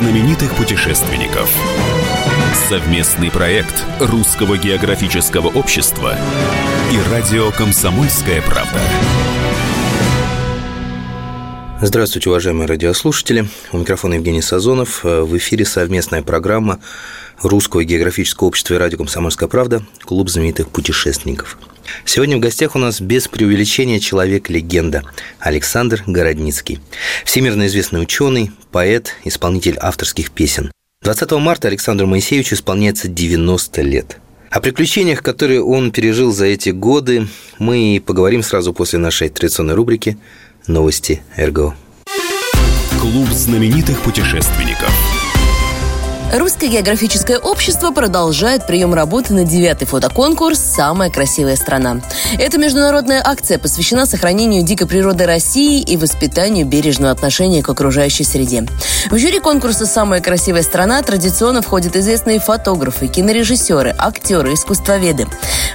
знаменитых 0.00 0.56
путешественников. 0.56 1.52
Совместный 2.70 3.30
проект 3.30 3.84
Русского 4.00 4.56
географического 4.56 5.48
общества 5.48 6.16
и 6.90 7.10
радио 7.10 7.50
«Комсомольская 7.50 8.40
правда». 8.40 8.80
Здравствуйте, 11.82 12.30
уважаемые 12.30 12.66
радиослушатели. 12.66 13.46
У 13.72 13.78
микрофона 13.78 14.14
Евгений 14.14 14.40
Сазонов. 14.40 15.04
В 15.04 15.36
эфире 15.36 15.66
совместная 15.66 16.22
программа 16.22 16.80
Русского 17.42 17.84
географического 17.84 18.48
общества 18.48 18.74
и 18.74 18.78
радио 18.78 18.96
«Комсомольская 18.96 19.50
правда» 19.50 19.82
«Клуб 20.06 20.30
знаменитых 20.30 20.70
путешественников». 20.70 21.58
Сегодня 22.04 22.36
в 22.36 22.40
гостях 22.40 22.76
у 22.76 22.78
нас 22.78 23.00
без 23.00 23.28
преувеличения 23.28 23.98
человек-легенда 23.98 25.02
Александр 25.38 26.02
Городницкий. 26.06 26.80
Всемирно 27.24 27.66
известный 27.66 28.02
ученый, 28.02 28.50
поэт, 28.70 29.14
исполнитель 29.24 29.76
авторских 29.80 30.30
песен. 30.30 30.72
20 31.02 31.30
марта 31.32 31.68
Александру 31.68 32.06
Моисеевичу 32.06 32.54
исполняется 32.54 33.08
90 33.08 33.82
лет. 33.82 34.18
О 34.50 34.60
приключениях, 34.60 35.22
которые 35.22 35.62
он 35.62 35.92
пережил 35.92 36.32
за 36.32 36.46
эти 36.46 36.70
годы, 36.70 37.28
мы 37.58 38.02
поговорим 38.04 38.42
сразу 38.42 38.72
после 38.74 38.98
нашей 38.98 39.28
традиционной 39.28 39.74
рубрики 39.74 40.18
«Новости 40.66 41.22
РГО». 41.36 41.74
Клуб 43.00 43.28
знаменитых 43.30 44.00
путешественников– 44.02 44.92
Русское 46.32 46.68
географическое 46.68 47.38
общество 47.38 47.90
продолжает 47.90 48.64
прием 48.64 48.94
работы 48.94 49.34
на 49.34 49.42
девятый 49.42 49.88
фотоконкурс 49.88 50.60
«Самая 50.60 51.10
красивая 51.10 51.56
страна». 51.56 52.00
Эта 52.38 52.56
международная 52.56 53.20
акция 53.24 53.58
посвящена 53.58 54.06
сохранению 54.06 54.62
дикой 54.62 54.86
природы 54.86 55.26
России 55.26 55.82
и 55.82 55.96
воспитанию 55.96 56.66
бережного 56.66 57.10
отношения 57.10 57.64
к 57.64 57.68
окружающей 57.68 58.22
среде. 58.22 58.64
В 59.10 59.18
жюри 59.18 59.40
конкурса 59.40 59.86
«Самая 59.86 60.20
красивая 60.20 60.62
страна» 60.62 61.02
традиционно 61.02 61.62
входят 61.62 61.96
известные 61.96 62.38
фотографы, 62.38 63.08
кинорежиссеры, 63.08 63.92
актеры, 63.98 64.54
искусствоведы. 64.54 65.26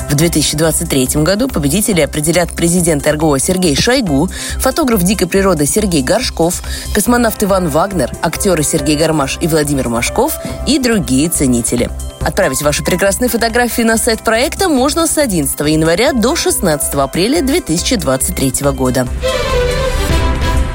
В 0.09 0.15
2023 0.15 1.21
году 1.23 1.49
победители 1.49 1.99
определят 1.99 2.51
президент 2.51 3.05
РГО 3.05 3.39
Сергей 3.39 3.75
Шойгу, 3.75 4.29
фотограф 4.59 5.03
дикой 5.03 5.27
природы 5.27 5.65
Сергей 5.65 6.01
Горшков, 6.01 6.61
космонавт 6.93 7.43
Иван 7.43 7.67
Вагнер, 7.67 8.11
актеры 8.21 8.63
Сергей 8.63 8.95
Гармаш 8.95 9.37
и 9.41 9.47
Владимир 9.47 9.89
Машков 9.89 10.39
и 10.67 10.79
другие 10.79 11.29
ценители. 11.29 11.89
Отправить 12.21 12.61
ваши 12.63 12.83
прекрасные 12.83 13.29
фотографии 13.29 13.83
на 13.83 13.97
сайт 13.97 14.23
проекта 14.23 14.67
можно 14.67 15.05
с 15.05 15.17
11 15.17 15.59
января 15.61 16.11
до 16.11 16.35
16 16.35 16.93
апреля 16.95 17.41
2023 17.41 18.71
года. 18.71 19.07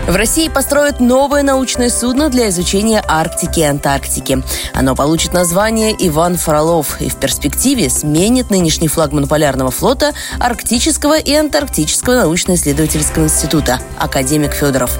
В 0.08 0.16
России 0.16 0.48
построят 0.48 0.98
новое 0.98 1.42
научное 1.42 1.88
судно 1.88 2.30
для 2.30 2.48
изучения 2.48 3.02
Арктики 3.06 3.60
и 3.60 3.64
Антарктики. 3.64 4.42
Оно 4.74 4.96
получит 4.96 5.32
название 5.32 5.94
«Иван 5.98 6.36
Фролов» 6.36 7.00
и 7.00 7.08
в 7.08 7.16
перспективе 7.16 7.88
сменит 7.90 8.50
нынешний 8.50 8.88
флагман 8.88 9.28
полярного 9.28 9.70
флота 9.70 10.12
Арктического 10.40 11.18
и 11.18 11.32
Антарктического 11.32 12.14
научно-исследовательского 12.14 13.24
института 13.24 13.78
«Академик 13.98 14.52
Федоров». 14.52 14.98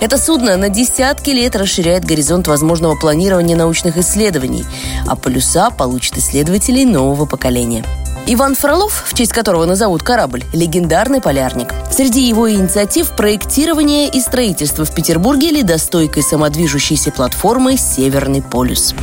Это 0.00 0.18
судно 0.18 0.56
на 0.56 0.68
десятки 0.68 1.30
лет 1.30 1.54
расширяет 1.54 2.04
горизонт 2.04 2.48
возможного 2.48 2.96
планирования 2.96 3.56
научных 3.56 3.98
исследований, 3.98 4.64
а 5.06 5.14
полюса 5.14 5.70
получат 5.70 6.18
исследователей 6.18 6.84
нового 6.84 7.26
поколения. 7.26 7.84
Иван 8.32 8.54
Фролов, 8.54 9.06
в 9.08 9.14
честь 9.14 9.32
которого 9.32 9.64
назовут 9.64 10.04
корабль, 10.04 10.44
легендарный 10.52 11.20
полярник. 11.20 11.74
Среди 11.90 12.28
его 12.28 12.48
инициатив 12.48 13.10
проектирование 13.16 14.08
и 14.08 14.20
строительство 14.20 14.84
в 14.84 14.94
Петербурге 14.94 15.50
ледостойкой 15.50 16.22
самодвижущейся 16.22 17.10
платформы 17.10 17.76
«Северный 17.76 18.40
полюс». 18.40 18.94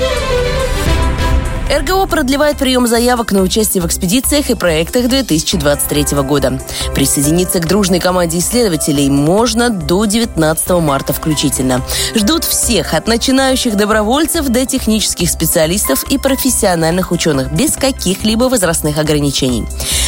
РГО 1.70 2.06
продлевает 2.06 2.58
прием 2.58 2.88
заявок 2.88 3.34
на 3.34 3.42
участие 3.42 3.84
в 3.84 3.88
экспедициях 3.88 4.50
и 4.50 4.56
проектах 4.56 5.10
2023 5.10 6.18
года. 6.22 6.62
Присоединиться 6.96 7.60
к 7.60 7.68
дружной 7.68 8.00
команде 8.00 8.40
исследователей 8.40 9.10
можно 9.10 9.70
до 9.70 10.06
19 10.06 10.70
марта 10.70 11.12
включительно. 11.12 11.82
Ждут 12.16 12.46
всех, 12.46 12.94
от 12.94 13.08
начинающих 13.08 13.76
добровольцев 13.76 14.48
до 14.48 14.66
технических 14.66 15.30
специалистов 15.30 16.06
и 16.10 16.18
профессиональных 16.18 17.12
ученых, 17.12 17.52
без 17.52 17.76
каких-либо 17.76 18.46
возрастных 18.46 18.98
ограничений. 18.98 19.66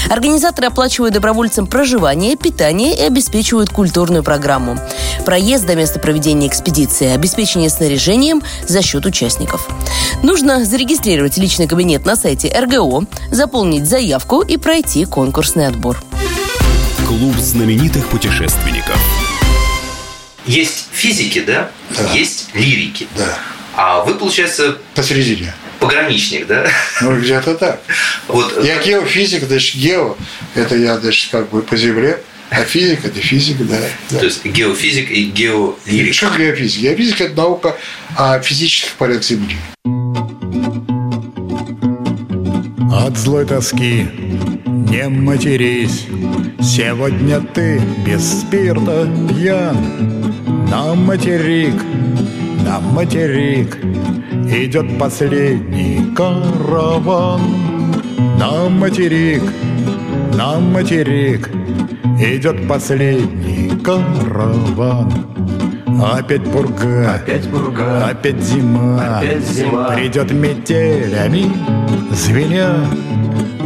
Организаторы 0.09 0.67
оплачивают 0.67 1.13
добровольцам 1.13 1.67
проживание, 1.67 2.37
питание 2.37 2.95
и 2.95 3.01
обеспечивают 3.01 3.69
культурную 3.69 4.23
программу. 4.23 4.79
Проезд 5.25 5.65
до 5.65 5.75
места 5.75 5.99
проведения 5.99 6.47
экспедиции, 6.47 7.07
обеспечение 7.07 7.69
снаряжением 7.69 8.41
за 8.65 8.81
счет 8.81 9.05
участников. 9.05 9.67
Нужно 10.23 10.63
зарегистрировать 10.63 11.37
личный 11.37 11.48
кабинет 11.57 12.05
на 12.05 12.15
сайте 12.15 12.49
РГО, 12.49 13.05
заполнить 13.31 13.85
заявку 13.85 14.41
и 14.41 14.57
пройти 14.57 15.05
конкурсный 15.05 15.67
отбор. 15.67 16.01
Клуб 17.07 17.35
знаменитых 17.37 18.07
путешественников. 18.07 18.97
Есть 20.45 20.87
физики, 20.91 21.41
да? 21.41 21.71
Да. 21.97 22.11
Есть 22.13 22.49
лирики. 22.53 23.07
Да. 23.17 23.37
А 23.75 24.03
вы, 24.03 24.15
получается, 24.15 24.77
Посередине. 24.95 25.53
пограничник, 25.79 26.47
да? 26.47 26.67
Ну, 27.01 27.19
где-то 27.19 27.55
так. 27.55 27.81
Вот, 28.27 28.63
Я 28.63 28.81
геофизик, 28.83 29.43
значит, 29.43 29.75
гео, 29.75 30.17
это 30.55 30.75
я, 30.75 30.97
значит, 30.99 31.31
как 31.31 31.49
бы 31.49 31.61
по 31.61 31.77
земле, 31.77 32.19
а 32.49 32.63
физик– 32.63 32.99
это 33.05 33.19
физик, 33.19 33.57
да. 33.59 33.77
да. 34.09 34.19
то 34.19 34.25
есть 34.25 34.43
геофизик 34.43 35.11
и 35.11 35.25
геолирик. 35.25 36.13
Что 36.13 36.29
геофизика? 36.35 36.81
Геофизика– 36.81 37.23
это 37.25 37.37
наука 37.37 37.77
о 38.15 38.39
физических 38.39 38.93
полях 38.93 39.23
Земли. 39.23 39.55
От 43.09 43.17
злой 43.17 43.43
тоски 43.43 44.05
не 44.67 45.09
матерись. 45.09 46.05
Сегодня 46.61 47.41
ты 47.41 47.81
без 48.05 48.41
спирта 48.41 49.07
пьян. 49.27 49.77
На 50.69 50.93
материк, 50.93 51.73
на 52.63 52.79
материк 52.79 53.79
Идет 54.47 54.99
последний 54.99 56.13
караван. 56.13 57.41
На 58.37 58.69
материк, 58.69 59.41
на 60.35 60.59
материк 60.59 61.49
Идет 62.19 62.67
последний 62.67 63.71
караван 63.83 65.38
Опять 66.01 66.43
пурга, 66.43 67.15
Опять 67.15 67.49
пурга, 67.49 68.07
опять 68.07 68.41
зима, 68.41 69.19
Опять 69.19 69.43
зима. 69.45 69.89
Придет 69.91 70.31
метелями 70.31 71.51
звеня. 72.13 72.75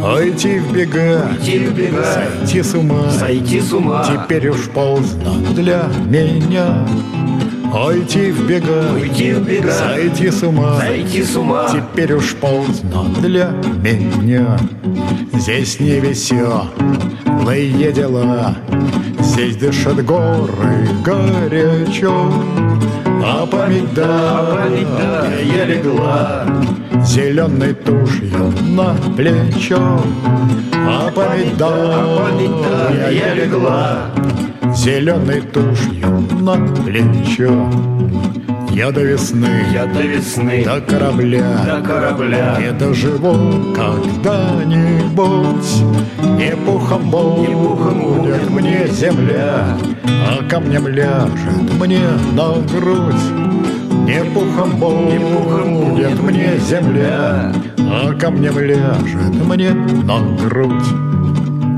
Уйти 0.01 0.59
в 0.59 0.73
бега, 0.73 1.27
Уйти 1.33 1.59
в 1.59 1.73
бега. 1.75 2.03
сойти 2.03 2.61
с 2.61 2.73
ума. 2.73 3.09
Сойти 3.11 3.61
с 3.61 3.71
ума. 3.71 4.03
Теперь 4.05 4.49
уж 4.49 4.67
поздно 4.69 5.31
для 5.55 5.87
меня. 6.07 6.85
Уйти 7.73 8.31
в 8.31 8.47
бега, 8.47 8.91
Уйти 8.93 9.33
в 9.33 9.47
бега. 9.47 9.71
сойти 9.71 10.29
с 10.29 10.43
ума. 10.43 10.79
Сойти 10.79 11.23
с 11.23 11.35
ума. 11.35 11.67
Теперь 11.71 12.13
уж 12.13 12.35
поздно 12.35 13.05
для 13.21 13.51
меня. 13.81 14.57
Здесь 15.33 15.79
не 15.79 15.99
веселые 15.99 17.91
дела 17.93 18.55
Здесь 19.33 19.55
дышат 19.55 20.05
горы 20.05 20.87
горячо 21.03 22.31
А 23.25 23.47
помидор 23.47 24.71
я 25.41 25.65
легла 25.65 26.45
Зеленой 27.03 27.73
тушью 27.73 28.53
на 28.61 28.95
плечо. 29.17 29.99
А 30.75 31.09
помидор 31.09 32.29
я 33.11 33.33
легла 33.33 34.01
Зеленой 34.75 35.41
тушью 35.41 36.27
на 36.39 36.53
плечо 36.83 37.71
Я 38.73 38.91
до 38.91 39.01
весны, 39.01 39.67
Я 39.71 39.85
до 39.85 40.01
весны, 40.01 40.65
до 40.65 40.81
корабля. 40.81 41.43
до 41.63 41.81
корабля. 41.87 42.57
не 42.59 42.71
доживу 42.71 43.71
когда-нибудь. 43.75 45.13
Не 46.39 46.55
пухом 46.65 47.03
Не 47.05 47.53
пухом 47.53 47.99
будет 48.01 48.49
мне 48.49 48.87
земля 48.87 49.77
А 50.07 50.43
камнем 50.49 50.87
ляжет 50.87 51.73
мне 51.79 52.07
на 52.33 52.53
грудь. 52.63 53.25
Не 54.07 54.23
пухом 54.33 54.71
пухом 54.71 54.79
будет 54.79 56.15
будет 56.17 56.19
мне 56.23 56.57
земля. 56.57 57.53
А 57.77 58.13
камнем 58.19 58.57
ляжет 58.57 59.45
мне 59.45 59.69
на 59.69 60.19
грудь 60.35 61.12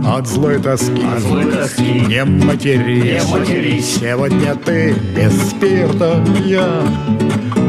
От 0.07 0.27
злой 0.27 0.59
тоски. 0.61 1.03
От 1.03 1.19
злой 1.19 1.51
тоски. 1.51 1.83
Не 2.07 2.23
матерись. 2.23 3.23
Не 3.23 3.31
матерись. 3.31 3.97
Сегодня 3.99 4.55
ты 4.55 4.93
без 5.15 5.49
спирта 5.49 6.23
я 6.45 6.83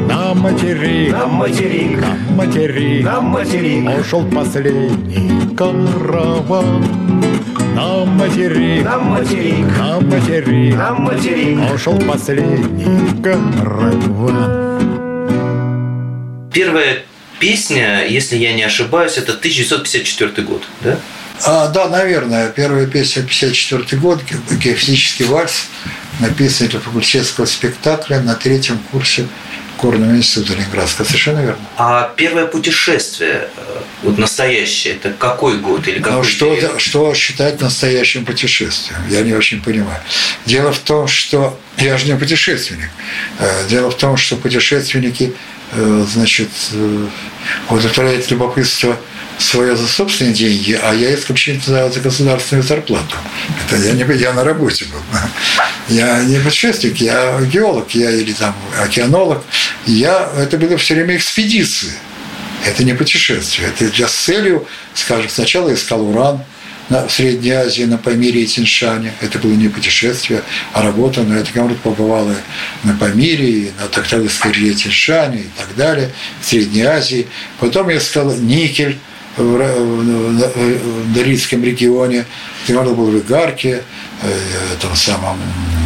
На 0.06 0.34
материк. 0.34 1.12
На 1.12 1.26
материк, 1.26 1.98
на 1.98 2.34
материк. 2.34 3.04
На 3.04 3.20
материк, 3.22 3.88
Ушел 3.98 4.24
последний 4.26 5.56
караван. 5.56 6.84
На 7.74 8.04
материк. 8.04 8.84
На 8.84 8.98
материк, 8.98 9.78
На 9.78 10.00
материк. 10.00 10.76
На 10.76 10.92
материк. 10.92 11.74
Ушел 11.74 11.98
последний 12.00 13.22
караван. 13.22 14.66
Первая 16.52 16.98
песня, 17.40 18.06
если 18.06 18.36
я 18.36 18.52
не 18.52 18.62
ошибаюсь, 18.62 19.16
это 19.16 19.32
1954 19.32 20.46
год, 20.46 20.62
да? 20.82 20.98
А, 21.44 21.68
да, 21.68 21.88
наверное. 21.88 22.48
Первая 22.50 22.86
песня 22.86 23.22
54 23.22 24.00
год, 24.00 24.22
«Геофизический 24.50 25.26
вальс», 25.26 25.66
написанный 26.20 26.70
для 26.70 26.80
факультетского 26.80 27.44
спектакля 27.44 28.20
на 28.20 28.34
третьем 28.34 28.78
курсе 28.90 29.26
Горного 29.78 30.12
института 30.16 30.54
Ленинградского. 30.54 31.04
Совершенно 31.04 31.40
верно. 31.40 31.58
А 31.76 32.10
первое 32.16 32.46
путешествие, 32.46 33.50
э, 33.58 33.80
вот 34.04 34.16
настоящее, 34.16 34.94
это 34.94 35.10
какой 35.10 35.58
год 35.58 35.86
или 35.86 35.98
какой 35.98 36.16
Но 36.16 36.24
что, 36.24 36.54
период? 36.54 36.80
что 36.80 37.12
считать 37.12 37.60
настоящим 37.60 38.24
путешествием? 38.24 38.98
Я 39.10 39.20
не 39.20 39.34
очень 39.34 39.60
понимаю. 39.62 40.00
Дело 40.46 40.72
в 40.72 40.78
том, 40.78 41.06
что 41.06 41.60
я 41.76 41.98
же 41.98 42.06
не 42.06 42.16
путешественник. 42.16 42.88
Э, 43.38 43.66
Дело 43.68 43.90
в 43.90 43.96
том, 43.98 44.16
что 44.16 44.36
путешественники, 44.36 45.34
э, 45.72 46.04
значит, 46.10 46.48
удовлетворяют 47.68 48.30
любопытство 48.30 48.96
свое 49.38 49.76
за 49.76 49.86
собственные 49.86 50.34
деньги, 50.34 50.78
а 50.82 50.94
я 50.94 51.14
исключительно 51.14 51.90
за 51.90 52.00
государственную 52.00 52.62
зарплату. 52.62 53.16
Это 53.66 53.76
я, 53.76 53.92
не, 53.92 54.04
я 54.16 54.32
на 54.32 54.44
работе 54.44 54.86
был. 54.86 55.00
Я 55.88 56.22
не 56.24 56.38
путешественник, 56.38 56.96
я 56.98 57.40
геолог, 57.42 57.90
я 57.94 58.10
или 58.10 58.32
там 58.32 58.54
океанолог. 58.80 59.44
Я, 59.86 60.30
это 60.36 60.56
было 60.56 60.76
все 60.76 60.94
время 60.94 61.16
экспедиции. 61.16 61.92
Это 62.64 62.82
не 62.82 62.94
путешествие. 62.94 63.68
Это 63.68 63.84
я 63.94 64.08
с 64.08 64.14
целью, 64.14 64.66
скажем, 64.94 65.28
сначала 65.28 65.72
искал 65.72 66.08
уран, 66.08 66.42
на, 66.88 67.08
Средней 67.08 67.50
Азии, 67.50 67.82
на 67.82 67.98
Памире 67.98 68.42
и 68.42 68.46
Тиншане. 68.46 69.12
Это 69.20 69.38
было 69.38 69.52
не 69.52 69.68
путешествие, 69.68 70.42
а 70.72 70.82
работа. 70.82 71.22
Но 71.22 71.36
эта 71.36 71.52
команда 71.52 71.76
побывала 71.82 72.34
на 72.84 72.94
Памире, 72.94 73.72
на 73.80 73.88
Такталийской 73.88 74.52
реке 74.52 74.74
Тиншане 74.74 75.40
и 75.40 75.50
так 75.56 75.74
далее, 75.76 76.12
в 76.40 76.46
Средней 76.46 76.82
Азии. 76.82 77.26
Потом 77.58 77.88
я 77.88 77.98
искал 77.98 78.32
никель 78.34 78.98
в, 79.36 81.16
Норильском 81.16 81.62
регионе. 81.64 82.26
Команда 82.66 82.94
был 82.94 83.06
в 83.06 83.18
Игарке, 83.18 83.82
этом 84.72 84.96
самом 84.96 85.38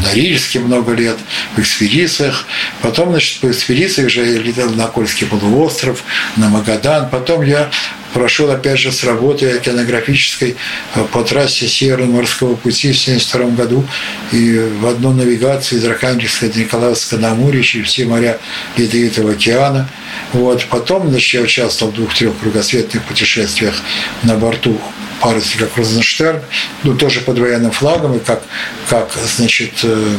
Норильске 0.02 0.60
много 0.60 0.92
лет, 0.92 1.18
в 1.54 1.60
экспедициях. 1.60 2.46
Потом, 2.80 3.10
значит, 3.10 3.40
по 3.40 3.50
экспедициях 3.50 4.10
же 4.10 4.24
я 4.24 4.38
летал 4.38 4.70
на 4.70 4.86
Кольский 4.86 5.26
полуостров, 5.26 6.02
на 6.36 6.48
Магадан. 6.48 7.10
Потом 7.10 7.42
я 7.42 7.70
прошел, 8.12 8.50
опять 8.50 8.78
же, 8.78 8.92
с 8.92 9.04
работы 9.04 9.50
океанографической 9.50 10.56
э, 10.94 11.04
по 11.12 11.22
трассе 11.22 11.68
Северного 11.68 12.16
морского 12.16 12.56
пути 12.56 12.92
в 12.92 13.00
1972 13.00 13.64
году 13.64 13.86
и 14.32 14.58
в 14.80 14.86
одну 14.86 15.12
навигацию 15.12 15.78
из 15.78 15.84
Архангельска 15.84 16.48
до 16.48 16.58
Николаевска 16.58 17.16
на 17.16 17.32
Амуре 17.32 17.62
через 17.62 17.88
все 17.88 18.06
моря 18.06 18.38
Ледовитого 18.76 19.32
океана. 19.32 19.88
Вот. 20.32 20.64
Потом 20.70 21.10
значит, 21.10 21.34
я 21.34 21.40
участвовал 21.42 21.92
в 21.92 21.94
двух-трех 21.94 22.38
кругосветных 22.38 23.02
путешествиях 23.04 23.74
на 24.22 24.36
борту 24.36 24.80
парусника 25.20 25.66
Крузенштерн, 25.66 26.40
ну, 26.82 26.96
тоже 26.96 27.20
под 27.20 27.38
военным 27.38 27.70
флагом, 27.70 28.16
и 28.16 28.20
как, 28.20 28.42
как 28.88 29.12
значит, 29.36 29.72
э, 29.82 30.16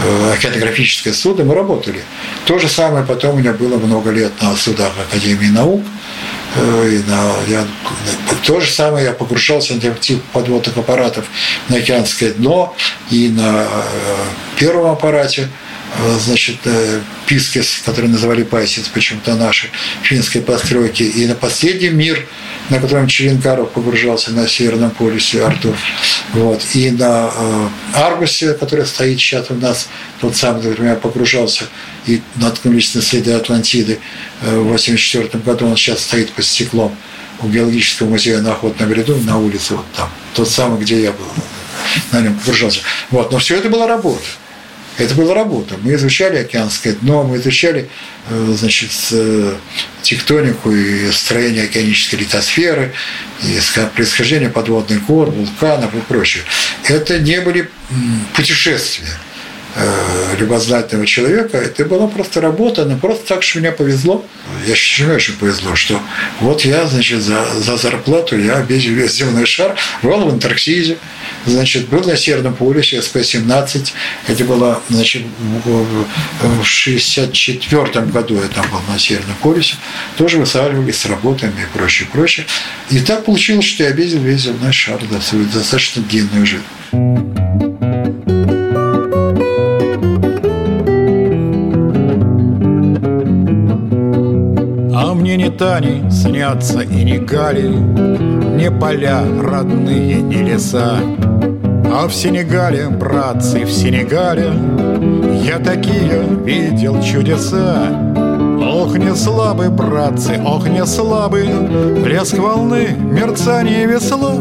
э, 0.00 0.32
океанографическое 0.34 1.12
судно 1.12 1.44
мы 1.44 1.54
работали. 1.54 2.02
То 2.46 2.58
же 2.58 2.68
самое 2.68 3.04
потом 3.04 3.34
у 3.34 3.38
меня 3.38 3.52
было 3.52 3.76
много 3.76 4.10
лет 4.10 4.32
на 4.40 4.56
судах 4.56 4.92
Академии 5.08 5.48
наук, 5.48 5.82
Э, 6.54 6.88
и 6.90 7.10
на, 7.10 7.32
я, 7.48 7.66
то 8.44 8.60
же 8.60 8.70
самое 8.70 9.06
я 9.06 9.12
погружался 9.12 9.74
на 9.74 9.80
тип 9.80 10.22
подводных 10.32 10.76
аппаратов 10.76 11.24
на 11.68 11.76
океанское 11.76 12.32
дно 12.32 12.76
и 13.10 13.28
на 13.28 13.62
э, 13.62 13.66
первом 14.56 14.90
аппарате 14.90 15.48
э, 15.98 16.18
значит, 16.20 16.56
э, 16.64 17.00
Пискес, 17.26 17.80
который 17.84 18.10
называли 18.10 18.42
Пайсис, 18.42 18.88
почему-то 18.88 19.34
наши, 19.34 19.68
финской 20.02 20.42
постройки, 20.42 21.02
и 21.02 21.26
на 21.26 21.34
последний 21.34 21.88
мир, 21.88 22.26
на 22.72 22.78
котором 22.78 23.06
Черенкаров 23.06 23.70
погружался 23.72 24.32
на 24.32 24.48
Северном 24.48 24.90
полюсе, 24.92 25.44
Артур, 25.44 25.76
вот, 26.32 26.62
и 26.72 26.90
на 26.90 27.30
э, 27.34 27.68
Аргусе, 27.92 28.54
который 28.54 28.86
стоит 28.86 29.18
сейчас 29.18 29.50
у 29.50 29.54
нас, 29.54 29.88
тот 30.20 30.34
самый, 30.34 30.62
на 30.62 30.70
котором 30.70 30.88
я 30.88 30.94
погружался, 30.94 31.64
и 32.06 32.22
наткнулись 32.36 32.94
на 32.94 33.02
следы 33.02 33.34
Атлантиды 33.34 34.00
э, 34.40 34.56
в 34.56 34.72
1984 34.72 35.44
году, 35.44 35.66
он 35.66 35.76
сейчас 35.76 36.00
стоит 36.00 36.32
под 36.32 36.46
стеклом 36.46 36.96
у 37.42 37.48
геологического 37.48 38.08
музея 38.08 38.40
на 38.40 38.52
Охотном 38.52 38.90
ряду, 38.90 39.18
на 39.18 39.38
улице 39.38 39.74
вот 39.74 39.84
там, 39.94 40.08
тот 40.32 40.48
самый, 40.48 40.80
где 40.80 41.02
я 41.02 41.12
был, 41.12 41.26
на 42.10 42.22
нем 42.22 42.38
погружался. 42.38 42.80
Вот, 43.10 43.30
но 43.32 43.38
все 43.38 43.56
это 43.56 43.68
была 43.68 43.86
работа. 43.86 44.24
Это 44.98 45.14
была 45.14 45.34
работа. 45.34 45.76
Мы 45.82 45.94
изучали 45.94 46.36
океанское 46.38 46.94
дно, 46.94 47.24
мы 47.24 47.38
изучали 47.38 47.88
э, 48.28 48.54
значит, 48.56 48.90
э, 49.12 49.54
тектонику 50.02 50.70
и 50.70 51.10
строение 51.12 51.64
океанической 51.64 52.18
литосферы, 52.18 52.92
и 53.42 53.58
происхождение 53.96 54.50
подводных 54.50 55.04
гор, 55.06 55.30
вулканов 55.30 55.94
и 55.94 56.00
прочее. 56.00 56.44
Это 56.88 57.18
не 57.18 57.40
были 57.40 57.70
путешествия 58.34 59.18
любознательного 60.38 61.06
человека, 61.06 61.56
это 61.58 61.84
была 61.84 62.06
просто 62.06 62.40
работа, 62.40 62.84
но 62.84 62.96
просто 62.96 63.26
так, 63.26 63.42
что 63.42 63.58
мне 63.60 63.72
повезло. 63.72 64.24
Я 64.66 64.74
считаю, 64.74 65.16
очень 65.16 65.34
повезло, 65.34 65.74
что 65.74 66.00
вот 66.40 66.64
я, 66.64 66.86
значит, 66.86 67.22
за, 67.22 67.44
за 67.60 67.76
зарплату 67.76 68.38
я 68.38 68.58
объездил 68.58 68.94
весь 68.94 69.12
земной 69.14 69.46
шар, 69.46 69.76
был 70.02 70.18
в 70.24 70.28
Антарктиде, 70.28 70.98
значит, 71.46 71.88
был 71.88 72.02
на 72.04 72.16
Северном 72.16 72.54
полюсе, 72.54 72.98
СП-17, 72.98 73.92
это 74.28 74.44
было, 74.44 74.80
значит, 74.88 75.22
в- 75.64 76.06
в 76.60 76.64
64 76.64 78.06
году 78.06 78.34
я 78.34 78.48
там 78.48 78.68
был 78.70 78.80
на 78.92 78.98
Северном 78.98 79.36
полюсе, 79.42 79.76
тоже 80.16 80.38
высаживались 80.38 80.96
с 80.98 81.06
работами 81.06 81.62
и 81.62 81.76
прочее, 81.78 82.08
прочее. 82.12 82.46
И 82.90 83.00
так 83.00 83.24
получилось, 83.24 83.64
что 83.64 83.84
я 83.84 83.90
объездил 83.90 84.20
весь 84.20 84.42
земной 84.42 84.72
шар, 84.72 85.00
свою 85.22 85.46
достаточно 85.46 86.02
длинную 86.02 86.46
жизнь. 86.46 87.71
Не 95.42 95.50
Тани 95.50 96.08
снятся 96.08 96.82
и 96.82 97.02
не 97.02 97.18
Гали, 97.18 97.66
Не 97.66 98.70
поля 98.70 99.22
родные, 99.42 100.22
не 100.22 100.36
леса. 100.36 100.98
А 101.92 102.06
в 102.06 102.14
Сенегале, 102.14 102.88
братцы, 102.88 103.64
в 103.64 103.70
Сенегале 103.70 104.52
Я 105.44 105.58
такие 105.58 106.22
видел 106.44 107.02
чудеса. 107.02 107.88
Ох, 108.64 108.96
не 108.96 109.14
слабы, 109.16 109.68
братцы, 109.68 110.40
ох, 110.44 110.68
не 110.68 110.86
слабы 110.86 111.44
Блеск 112.04 112.38
волны, 112.38 112.88
мерцание 112.96 113.86
весла 113.86 114.36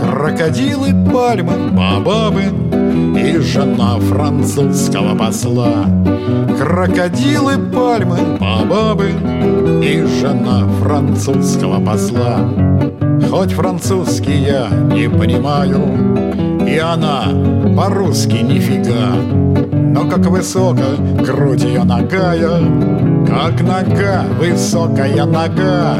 Крокодилы, 0.00 0.94
пальмы, 1.12 1.70
бабабы 1.70 2.44
И 3.20 3.36
жена 3.38 3.98
французского 3.98 5.14
посла 5.16 5.86
Крокодилы, 6.58 7.58
пальмы, 7.58 8.38
бабабы 8.38 9.10
И 9.82 10.04
жена 10.20 10.66
французского 10.80 11.84
посла. 11.84 12.38
Хоть 13.30 13.52
французский 13.52 14.36
я 14.44 14.68
не 14.68 15.08
понимаю 15.08 16.66
И 16.66 16.78
она 16.78 17.24
по-русски 17.76 18.36
нифига. 18.36 19.14
Но 19.72 20.08
как 20.08 20.26
высоко 20.26 20.96
грудь 21.20 21.64
ее 21.64 21.84
ногая 21.84 22.60
Как 23.26 23.60
нога, 23.62 24.24
высокая 24.38 25.24
нога. 25.24 25.98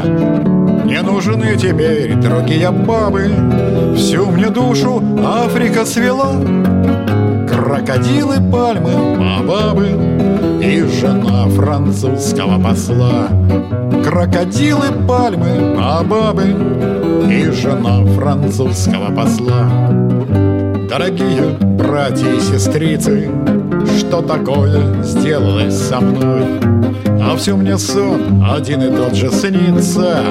Не 0.85 1.01
нужны 1.01 1.55
теперь 1.57 2.15
другие 2.15 2.71
бабы. 2.71 3.31
Всю 3.95 4.25
мне 4.27 4.49
душу 4.49 5.01
Африка 5.25 5.85
свела 5.85 6.33
Крокодилы, 7.85 8.35
пальмы, 8.49 9.17
бабабы 9.17 9.87
И 10.63 10.79
жена 10.83 11.49
французского 11.49 12.57
посла 12.57 13.27
Крокодилы, 14.05 14.85
пальмы, 15.05 15.75
бабабы 15.75 16.45
И 17.29 17.51
жена 17.51 18.05
французского 18.15 19.13
посла 19.13 19.67
Дорогие 20.89 21.57
братья 21.59 22.31
и 22.31 22.39
сестрицы 22.39 23.29
Что 23.99 24.21
такое 24.21 25.03
сделалось 25.03 25.77
со 25.77 25.99
мной? 25.99 26.45
А 27.25 27.37
все 27.37 27.55
мне 27.55 27.77
сон 27.77 28.43
один 28.43 28.81
и 28.83 28.95
тот 28.95 29.15
же 29.15 29.31
снится. 29.31 30.23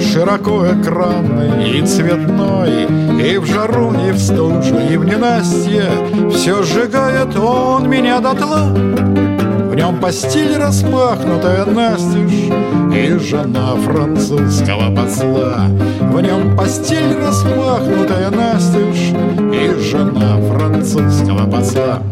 Широко 0.00 0.66
экранный 0.66 1.78
и 1.78 1.86
цветной 1.86 2.86
И 3.22 3.36
в 3.36 3.44
жару, 3.46 3.92
и 3.92 4.12
в 4.12 4.18
стужу, 4.18 4.78
и 4.90 4.96
в 4.96 5.04
ненастье. 5.04 5.84
Все 6.32 6.62
сжигает 6.62 7.36
он 7.36 7.88
меня 7.88 8.20
дотла. 8.20 8.72
В 8.72 9.74
нем 9.74 10.00
постель 10.00 10.56
распахнутая 10.56 11.66
настежь 11.66 12.50
И 12.94 13.18
жена 13.18 13.76
французского 13.76 14.94
посла. 14.94 15.66
В 16.00 16.20
нем 16.20 16.56
постель 16.56 17.14
распахнутая 17.18 18.30
настежь 18.30 19.14
И 19.52 19.80
жена 19.80 20.40
французского 20.50 21.50
посла. 21.50 22.02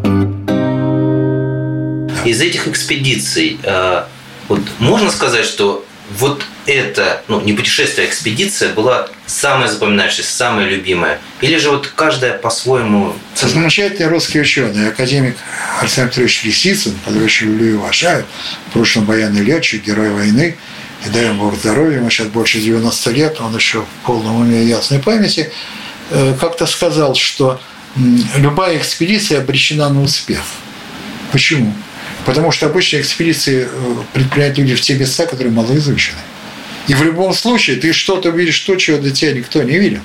Из 2.24 2.40
этих 2.40 2.66
экспедиций, 2.66 3.58
э, 3.62 4.02
Вот 4.48 4.60
можно 4.78 5.10
сказать, 5.10 5.44
что 5.44 5.84
вот 6.18 6.42
это, 6.66 7.22
ну, 7.28 7.40
не 7.40 7.52
путешествие, 7.52 8.06
а 8.06 8.10
экспедиция 8.10 8.72
была 8.72 9.08
самая 9.26 9.68
запоминающаяся, 9.68 10.30
самая 10.30 10.68
любимая? 10.68 11.18
Или 11.40 11.56
же 11.56 11.70
вот 11.70 11.88
каждая 11.88 12.38
по-своему... 12.38 13.14
Замечательный 13.34 14.08
русский 14.08 14.40
ученый, 14.40 14.88
академик 14.88 15.36
Александр 15.80 16.10
Петрович 16.10 16.44
Лисицын, 16.44 16.94
который 17.04 17.24
очень 17.24 17.48
люблю 17.48 17.74
и 17.74 17.78
военный 19.04 19.42
летчик, 19.42 19.84
герой 19.84 20.10
войны, 20.10 20.56
и 21.04 21.08
дай 21.08 21.26
ему 21.26 21.50
Бог 21.50 21.58
здоровья, 21.58 21.96
ему 21.96 22.10
сейчас 22.10 22.28
больше 22.28 22.60
90 22.60 23.10
лет, 23.10 23.40
он 23.40 23.54
еще 23.54 23.82
в 23.82 24.06
полном 24.06 24.40
уме 24.40 24.64
ясной 24.64 25.00
памяти, 25.00 25.50
э, 26.10 26.34
как-то 26.40 26.66
сказал, 26.66 27.14
что 27.14 27.60
любая 28.36 28.78
экспедиция 28.78 29.40
обречена 29.40 29.88
на 29.88 30.02
успех. 30.02 30.40
Почему? 31.32 31.74
Потому 32.26 32.50
что 32.50 32.66
обычно 32.66 32.99
экспедиции 32.99 33.68
э, 33.71 33.95
предпринимают 34.12 34.59
люди 34.59 34.75
в 34.75 34.80
те 34.80 34.95
места, 34.95 35.26
которые 35.26 35.52
малоизучены. 35.52 36.18
И 36.88 36.95
в 36.95 37.02
любом 37.02 37.33
случае 37.33 37.76
ты 37.76 37.92
что-то 37.92 38.30
видишь, 38.30 38.59
то, 38.61 38.75
чего 38.76 38.99
до 38.99 39.11
тебя 39.12 39.33
никто 39.33 39.62
не 39.62 39.78
видел. 39.78 40.00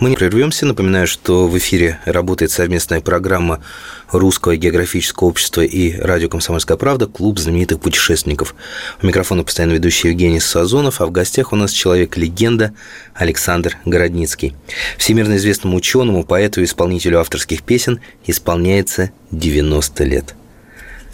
Мы 0.00 0.10
не 0.10 0.16
прервемся. 0.16 0.66
Напоминаю, 0.66 1.06
что 1.06 1.46
в 1.46 1.56
эфире 1.58 2.00
работает 2.06 2.50
совместная 2.50 3.00
программа 3.00 3.62
Русского 4.10 4.56
географического 4.56 5.28
общества 5.28 5.60
и 5.60 5.96
радио 5.96 6.28
«Комсомольская 6.28 6.76
правда» 6.76 7.06
«Клуб 7.06 7.38
знаменитых 7.38 7.78
путешественников». 7.78 8.54
У 9.02 9.06
микрофона 9.06 9.44
постоянно 9.44 9.74
ведущий 9.74 10.08
Евгений 10.08 10.40
Сазонов, 10.40 11.00
а 11.00 11.06
в 11.06 11.12
гостях 11.12 11.52
у 11.52 11.56
нас 11.56 11.72
человек-легенда 11.72 12.72
Александр 13.14 13.76
Городницкий. 13.84 14.56
Всемирно 14.98 15.36
известному 15.36 15.76
ученому, 15.76 16.24
поэту 16.24 16.62
и 16.62 16.64
исполнителю 16.64 17.20
авторских 17.20 17.62
песен 17.62 18.00
исполняется 18.26 19.12
90 19.30 20.04
лет. 20.04 20.34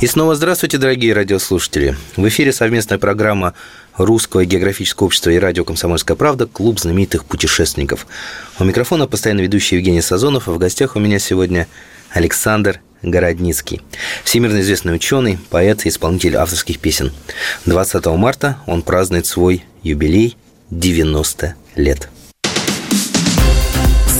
И 0.00 0.06
снова 0.06 0.36
здравствуйте, 0.36 0.78
дорогие 0.78 1.12
радиослушатели. 1.12 1.96
В 2.16 2.28
эфире 2.28 2.52
совместная 2.52 2.98
программа 2.98 3.54
Русского 3.96 4.44
географического 4.44 5.06
общества 5.06 5.30
и 5.30 5.38
радио 5.40 5.64
«Комсомольская 5.64 6.16
правда» 6.16 6.46
«Клуб 6.46 6.78
знаменитых 6.78 7.24
путешественников». 7.24 8.06
У 8.60 8.64
микрофона 8.64 9.08
постоянно 9.08 9.40
ведущий 9.40 9.74
Евгений 9.74 10.00
Сазонов, 10.00 10.46
а 10.46 10.52
в 10.52 10.58
гостях 10.58 10.94
у 10.94 11.00
меня 11.00 11.18
сегодня 11.18 11.66
Александр 12.10 12.80
Городницкий. 13.02 13.82
Всемирно 14.22 14.60
известный 14.60 14.94
ученый, 14.94 15.36
поэт 15.50 15.84
и 15.84 15.88
исполнитель 15.88 16.36
авторских 16.36 16.78
песен. 16.78 17.12
20 17.66 18.06
марта 18.06 18.58
он 18.68 18.82
празднует 18.82 19.26
свой 19.26 19.64
юбилей 19.82 20.36
90 20.70 21.56
лет. 21.74 22.08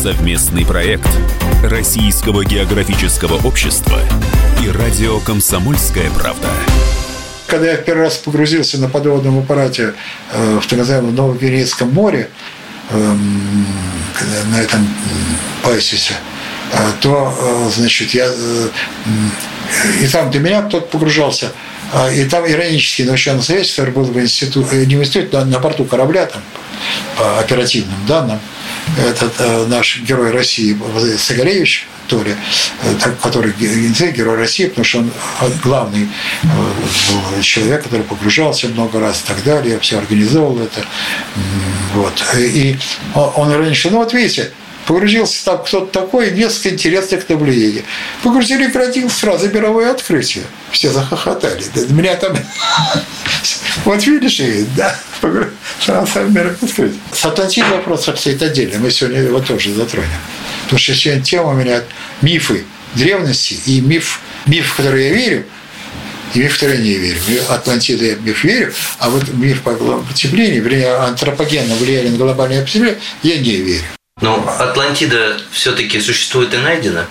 Совместный 0.03 0.67
проект 0.67 1.09
Российского 1.63 2.45
географического 2.45 3.47
общества 3.47 4.01
и 4.63 4.69
радио 4.71 5.21
«Комсомольская 5.21 6.11
правда». 6.11 6.49
Когда 7.47 7.71
я 7.71 7.77
первый 7.77 8.05
раз 8.05 8.17
погрузился 8.17 8.79
на 8.79 8.89
подводном 8.89 9.39
аппарате 9.39 9.95
э, 10.33 10.61
в 10.63 10.67
так 10.67 10.79
называемом 10.79 11.15
Новогвинейском 11.15 11.91
море, 11.93 12.29
эм, 12.91 13.67
на 14.51 14.61
этом 14.61 14.87
Пайсисе, 15.63 16.15
э, 16.73 16.77
то, 17.01 17.35
э, 17.39 17.71
значит, 17.75 18.11
я... 18.11 18.29
И 20.01 20.07
там 20.09 20.31
для 20.31 20.41
меня 20.41 20.63
кто-то 20.63 20.87
погружался, 20.87 21.53
и 22.13 22.25
там 22.25 22.47
иронически 22.47 23.03
на 23.03 23.13
ученом 23.13 23.43
совете, 23.43 23.71
который 23.71 23.95
был 23.95 24.05
в 24.05 24.19
институте, 24.19 24.87
не 24.87 24.97
в 24.97 25.01
институте, 25.01 25.29
но 25.33 25.45
на 25.45 25.59
борту 25.59 25.85
корабля, 25.85 26.27
там, 26.27 26.43
по 27.17 27.39
оперативным 27.39 28.07
данным, 28.07 28.41
этот 28.97 29.69
наш 29.69 30.01
герой 30.01 30.31
России 30.31 30.77
Сагаревич, 31.19 31.87
Торе, 32.07 32.37
который 33.23 33.53
герой 33.53 34.37
России, 34.37 34.67
потому 34.67 34.85
что 34.85 34.99
он 34.99 35.11
главный 35.63 36.09
был 36.43 37.43
человек, 37.43 37.83
который 37.83 38.03
погружался 38.03 38.69
много 38.69 38.99
раз 38.99 39.21
и 39.23 39.29
так 39.29 39.43
далее, 39.45 39.79
все 39.81 39.99
организовал 39.99 40.59
это. 40.59 40.85
Вот. 41.95 42.23
И 42.37 42.79
он 43.15 43.53
раньше, 43.53 43.91
ну 43.91 43.99
вот 43.99 44.15
видите, 44.15 44.51
погрузился 44.87 45.45
там 45.45 45.63
кто-то 45.63 46.01
такой, 46.01 46.31
несколько 46.31 46.71
интересных 46.71 47.29
наблюдений. 47.29 47.85
Погрузили 48.23 48.69
градил 48.69 49.11
сразу 49.11 49.51
мировое 49.51 49.91
открытие. 49.91 50.45
Все 50.71 50.91
захохотали. 50.91 51.63
Меня 51.91 52.15
там... 52.17 52.39
Вот 53.85 54.07
видишь, 54.07 54.41
и, 54.41 54.67
да, 54.77 54.99
сразу 55.81 56.21
мировое 56.29 56.55
открытие. 56.55 57.01
С 57.13 57.25
Атлантидой 57.25 57.71
вопрос 57.71 58.09
обстоит 58.09 58.43
отдельно. 58.43 58.79
Мы 58.79 58.91
сегодня 58.91 59.21
его 59.21 59.41
тоже 59.41 59.73
затронем. 59.73 60.09
Потому 60.65 60.79
что 60.79 60.95
сегодня 60.95 61.23
тема 61.23 61.49
у 61.49 61.55
меня 61.55 61.83
мифы 62.21 62.65
древности 62.95 63.59
и 63.67 63.81
миф, 63.81 64.21
миф, 64.47 64.73
в 64.73 64.77
который 64.77 65.05
я 65.05 65.15
верю, 65.15 65.45
и 66.35 66.41
миф, 66.41 66.53
в 66.53 66.55
который 66.55 66.77
я 66.77 66.83
не 66.83 66.95
верю. 66.95 67.21
Атлантида 67.49 68.05
я 68.05 68.15
миф 68.17 68.45
верю, 68.45 68.75
а 68.99 69.09
вот 69.09 69.29
миф 69.33 69.63
по 69.63 69.73
потеплению, 69.73 70.63
вернее, 70.63 70.95
антропогенное 70.97 71.77
влияние 71.77 72.13
на 72.13 72.19
глобальное 72.19 72.63
потепление, 72.63 72.99
я 73.23 73.39
не 73.39 73.57
верю. 73.57 73.85
Но 74.21 74.45
Атлантида 74.59 75.39
все-таки 75.53 76.01
существует 76.01 76.53
и 76.53 76.59
найдена? 76.59 77.07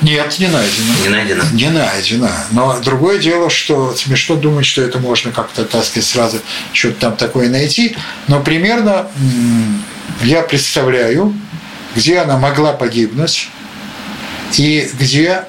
Нет, 0.00 0.38
не 0.38 0.46
найдено. 0.46 0.94
Не 1.02 1.08
найдено? 1.08 1.44
Не 1.52 1.70
найдено. 1.70 2.30
Но 2.52 2.78
другое 2.80 3.18
дело, 3.18 3.50
что 3.50 3.94
смешно 3.96 4.36
думать, 4.36 4.64
что 4.64 4.82
это 4.82 4.98
можно 4.98 5.32
как-то, 5.32 5.64
так 5.64 5.84
сказать, 5.84 6.08
сразу 6.08 6.38
что-то 6.72 7.00
там 7.00 7.16
такое 7.16 7.48
найти. 7.48 7.96
Но 8.28 8.40
примерно 8.40 9.08
я 10.22 10.42
представляю, 10.42 11.34
где 11.96 12.18
она 12.18 12.38
могла 12.38 12.72
погибнуть 12.72 13.48
и 14.56 14.88
где 15.00 15.44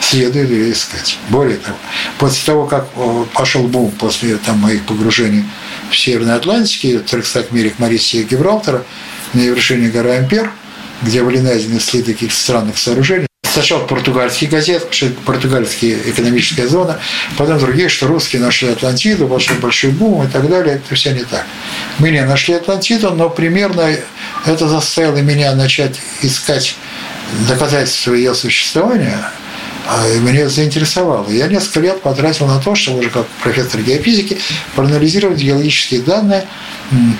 следует 0.00 0.50
ее 0.50 0.72
искать. 0.72 1.16
Более 1.30 1.56
того, 1.56 1.76
после 2.18 2.44
того, 2.44 2.66
как 2.66 2.88
пошел 3.32 3.66
бум 3.66 3.90
после 3.92 4.36
там, 4.36 4.58
моих 4.58 4.84
погружений 4.84 5.44
в 5.90 5.96
Северной 5.96 6.36
Атлантике, 6.36 6.98
трехстах 6.98 7.50
милях 7.50 7.78
Марисии 7.78 8.20
и 8.20 8.24
Гибралтара, 8.24 8.84
на 9.32 9.40
вершине 9.40 9.88
горы 9.88 10.16
Ампер, 10.16 10.52
где 11.02 11.22
были 11.22 11.38
найдены 11.38 11.80
следы 11.80 12.12
каких-то 12.12 12.36
странных 12.36 12.78
сооружений, 12.78 13.26
Сначала 13.52 13.84
португальские 13.84 14.48
газеты, 14.48 14.86
что 14.90 15.06
это 15.06 15.20
португальская 15.26 15.98
экономическая 16.06 16.66
зона, 16.66 16.98
потом 17.36 17.58
другие, 17.58 17.90
что 17.90 18.06
русские 18.06 18.40
нашли 18.40 18.68
Атлантиду, 18.70 19.26
большой 19.26 19.58
большой 19.58 19.90
бум 19.90 20.24
и 20.24 20.26
так 20.26 20.48
далее. 20.48 20.76
Это 20.76 20.94
все 20.94 21.12
не 21.12 21.22
так. 21.24 21.44
Мы 21.98 22.12
не 22.12 22.24
нашли 22.24 22.54
Атлантиду, 22.54 23.10
но 23.10 23.28
примерно 23.28 23.94
это 24.46 24.68
заставило 24.68 25.18
меня 25.18 25.54
начать 25.54 26.00
искать 26.22 26.76
доказательства 27.46 28.14
ее 28.14 28.34
существования, 28.34 29.18
а, 29.86 30.06
меня 30.20 30.48
заинтересовало. 30.48 31.28
Я 31.28 31.48
несколько 31.48 31.80
лет 31.80 32.00
потратил 32.00 32.46
на 32.46 32.58
то, 32.58 32.74
чтобы 32.74 33.00
уже 33.00 33.10
как 33.10 33.26
профессор 33.42 33.82
геофизики 33.82 34.38
проанализировать 34.74 35.38
геологические 35.38 36.00
данные 36.00 36.46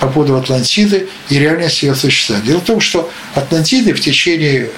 по 0.01 0.09
поводу 0.09 0.37
Атлантиды 0.37 1.09
и 1.29 1.39
реальности 1.39 1.87
ее 1.87 1.95
существования. 1.95 2.47
Дело 2.47 2.61
в 2.61 2.65
том, 2.65 2.81
что 2.81 3.11
Атлантиды 3.35 3.93
в 3.93 4.01
течение 4.01 4.71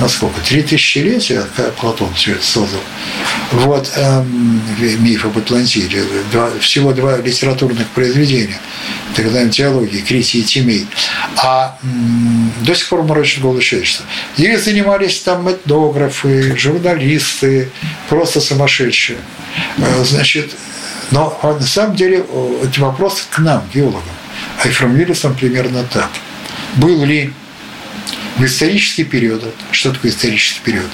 на 0.00 0.08
сколько, 0.08 0.40
три 0.40 0.62
тысячелетия 0.62 1.44
Платон 1.80 2.12
все 2.14 2.32
это 2.32 2.44
создал. 2.44 2.80
Вот 3.52 3.90
эм, 3.96 4.62
миф 4.78 5.24
об 5.24 5.36
Атлантиде, 5.38 6.04
два, 6.30 6.50
всего 6.60 6.92
два 6.92 7.16
литературных 7.16 7.88
произведения, 7.88 8.60
так 9.14 9.24
называемые 9.24 9.52
теологии, 9.52 10.00
Критии 10.00 10.38
и 10.38 10.44
Тимей. 10.44 10.86
А 11.36 11.78
м, 11.82 12.52
до 12.62 12.74
сих 12.74 12.88
пор 12.88 13.02
морочит 13.02 13.40
голову 13.40 13.60
человечества. 13.60 14.06
Ей 14.36 14.56
занимались 14.56 15.20
там 15.20 15.50
этнографы, 15.50 16.56
журналисты, 16.56 17.70
просто 18.08 18.40
сумасшедшие. 18.40 19.18
Э, 19.78 20.04
значит, 20.04 20.52
но 21.10 21.38
на 21.42 21.66
самом 21.66 21.96
деле 21.96 22.24
это 22.62 22.80
вопрос 22.80 23.26
к 23.30 23.38
нам, 23.40 23.64
геологам. 23.74 24.02
А 24.62 24.68
и 24.68 24.70
формулируется 24.70 25.28
он 25.28 25.34
примерно 25.34 25.84
так. 25.84 26.10
Был 26.76 27.04
ли 27.04 27.32
в 28.36 28.44
исторический 28.44 29.04
период, 29.04 29.42
что 29.70 29.92
такое 29.92 30.10
исторический 30.10 30.60
период? 30.60 30.90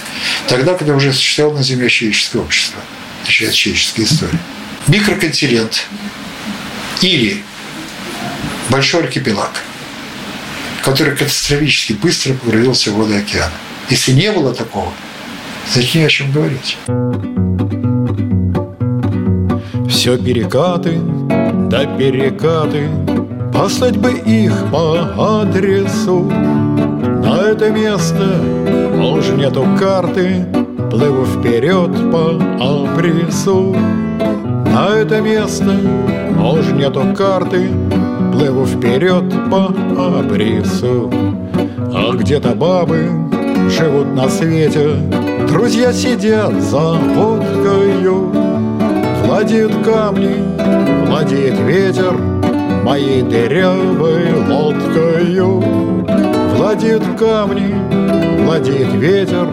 Тогда, 0.49 0.75
когда 0.75 0.95
уже 0.95 1.13
существовало 1.13 1.59
на 1.59 1.63
Земле 1.63 1.89
человеческое 1.89 2.41
общество, 2.41 2.81
начинается 3.25 3.59
человеческая 3.59 4.05
история. 4.05 4.39
Микроконтинент 4.87 5.87
или 7.01 7.43
большой 8.69 9.05
архипелаг, 9.05 9.63
который 10.83 11.17
катастрофически 11.17 11.95
быстро 11.95 12.35
погрузился 12.35 12.91
в 12.91 12.97
воды 12.97 13.17
океана. 13.17 13.53
Если 13.89 14.13
не 14.13 14.31
было 14.33 14.55
такого, 14.55 14.93
значит, 15.73 15.95
не 15.95 16.05
о 16.05 16.09
чем 16.09 16.33
говорить. 16.33 16.77
Все 19.89 20.19
перекаты, 20.19 20.99
да 21.71 21.87
перекаты, 21.97 22.89
Послать 23.55 23.97
бы 23.97 24.11
их 24.11 24.53
по 24.73 25.43
адресу. 25.43 26.23
На 27.23 27.51
это 27.51 27.71
место 27.71 28.41
уж 29.01 29.29
нету 29.29 29.65
карты. 29.79 30.45
Плыву 30.91 31.25
вперед 31.25 31.91
по 32.13 32.37
абрису 32.61 33.75
На 34.67 34.97
это 34.97 35.21
место 35.21 35.71
уж 36.43 36.67
нету 36.73 37.03
карты. 37.17 37.69
Плыву 38.33 38.67
вперед 38.67 39.25
по 39.51 39.67
абрису 40.19 41.13
А 41.95 42.13
где-то 42.13 42.57
бабы 42.57 43.09
живут 43.71 44.15
на 44.15 44.29
свете. 44.29 44.97
Друзья 45.49 45.93
сидят 45.93 46.61
за 46.61 46.95
водкою. 46.95 48.33
Владеют 49.25 49.73
камни, 49.85 50.37
владеет 51.07 51.59
ветер 51.61 52.34
Моей 52.85 53.23
дырявой 53.23 54.31
лодкою. 54.47 55.65
Владеют 56.55 57.03
камни, 57.19 57.75
владеет 58.45 58.93
ветер 58.93 59.47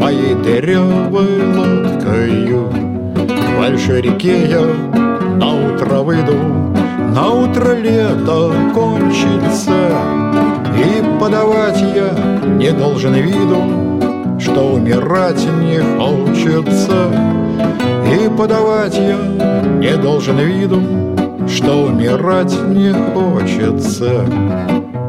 Моей 0.00 0.34
дырявой 0.34 1.46
лодкою. 1.54 2.68
В 3.14 3.58
большой 3.60 4.00
реке 4.00 4.48
я 4.48 4.62
на 5.36 5.54
утро 5.54 6.00
выйду 6.00 6.34
На 7.14 7.30
утро 7.30 7.72
лето 7.72 8.52
кончится. 8.74 9.92
И 10.76 11.20
подавать 11.20 11.80
я 11.80 12.10
не 12.48 12.72
должен 12.72 13.14
виду 13.14 14.40
Что 14.40 14.72
умирать 14.72 15.46
не 15.60 15.78
хочется. 16.00 17.12
И 18.12 18.28
подавать 18.36 18.96
я 18.96 19.16
не 19.78 19.96
должен 20.02 20.38
виду 20.38 21.05
Что 21.56 21.84
умирать 21.84 22.52
не 22.68 22.92
хочется. 23.14 24.26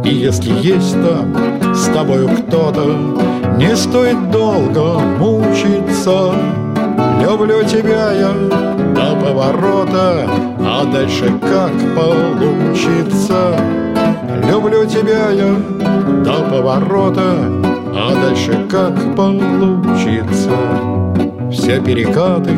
И 0.05 0.09
если 0.09 0.53
есть 0.65 0.93
там 0.93 1.75
с 1.75 1.87
тобою 1.87 2.29
кто-то 2.29 2.85
Не 3.57 3.75
стоит 3.75 4.31
долго 4.31 4.97
мучиться. 5.19 6.31
Люблю 7.21 7.63
тебя 7.63 8.13
я 8.13 8.31
до 8.95 9.19
поворота 9.19 10.29
А 10.61 10.85
дальше 10.85 11.25
как 11.41 11.73
получится. 11.93 13.59
Люблю 14.49 14.85
тебя 14.85 15.29
я 15.31 15.53
до 16.23 16.49
поворота 16.49 17.35
А 17.93 18.15
дальше 18.23 18.57
как 18.69 18.95
получится. 19.17 20.55
Все 21.51 21.81
перекаты 21.81 22.51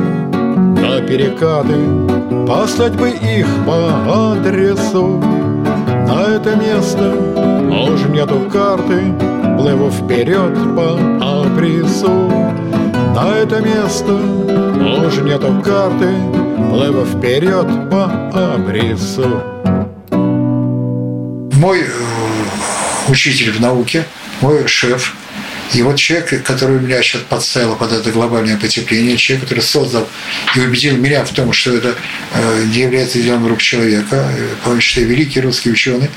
на 0.90 1.02
перекаты 1.02 1.76
Послать 2.48 2.96
бы 2.96 3.10
их 3.10 3.48
по 3.66 4.32
адресу. 4.32 5.22
На 6.08 6.36
это 6.36 6.56
место 6.56 7.14
уж 7.14 8.06
нету 8.10 8.50
карты 8.52 9.14
Плыву 9.58 9.92
вперед 9.92 10.54
по 10.76 11.42
абрису 11.42 12.10
На 13.16 13.36
это 13.38 13.62
место 13.62 14.14
уж 15.06 15.18
нету 15.18 15.62
карты 15.64 16.10
Плыву 16.72 17.06
вперед 17.06 17.68
по 17.92 18.06
абрису 18.34 19.44
Мой 21.60 21.82
э, 21.82 23.12
учитель 23.12 23.52
в 23.52 23.60
науке, 23.60 24.06
мой 24.42 24.66
шеф, 24.68 25.14
и 25.74 25.84
вот 25.84 25.98
человек, 25.98 26.44
который 26.44 26.80
меня 26.80 27.02
сейчас 27.04 27.22
подставил 27.22 27.76
под 27.76 27.92
это 27.92 28.12
глобальное 28.12 28.58
потепление, 28.58 29.18
человек, 29.18 29.48
который 29.48 29.64
создал 29.64 30.08
и 30.56 30.60
убедил 30.62 30.98
меня 30.98 31.24
в 31.24 31.30
том, 31.30 31.54
что 31.54 31.76
это 31.76 31.96
э, 32.34 32.64
не 32.74 32.82
является 32.82 33.22
делом 33.22 33.48
рук 33.48 33.62
человека, 33.62 34.28
потому 34.64 34.82
что 34.82 35.02
великий 35.02 35.42
русский 35.42 35.72
ученый 35.72 36.10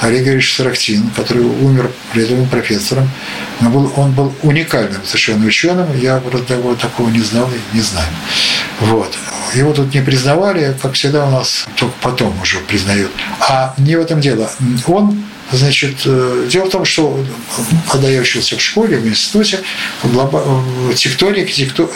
Олег 0.00 0.18
Григорьевич 0.18 0.54
Сарахтин, 0.54 1.10
который 1.10 1.42
умер 1.42 1.90
рядовым 2.14 2.48
профессором, 2.48 3.08
он 3.60 3.70
был, 3.70 3.92
он 3.96 4.12
был 4.12 4.34
уникальным 4.42 5.04
совершенно 5.04 5.46
ученым, 5.46 5.96
я 5.98 6.18
просто 6.18 6.60
такого 6.80 7.08
не 7.10 7.20
знал 7.20 7.48
и 7.50 7.76
не 7.76 7.82
знаю. 7.82 8.08
Вот. 8.80 9.16
Его 9.54 9.72
тут 9.72 9.94
не 9.94 10.00
признавали, 10.00 10.76
как 10.80 10.92
всегда 10.92 11.26
у 11.26 11.30
нас 11.30 11.66
только 11.76 11.94
потом 12.02 12.40
уже 12.42 12.58
признают. 12.60 13.10
А 13.40 13.74
не 13.78 13.96
в 13.96 14.00
этом 14.00 14.20
дело. 14.20 14.50
Он 14.86 15.24
Значит, 15.50 16.02
э, 16.04 16.46
дело 16.50 16.66
в 16.66 16.70
том, 16.70 16.84
что 16.84 17.24
когда 17.90 18.08
я 18.08 18.20
учился 18.20 18.56
в 18.56 18.60
школе, 18.60 18.98
в 18.98 19.06
институте, 19.06 19.60
тектоника, 20.94 21.50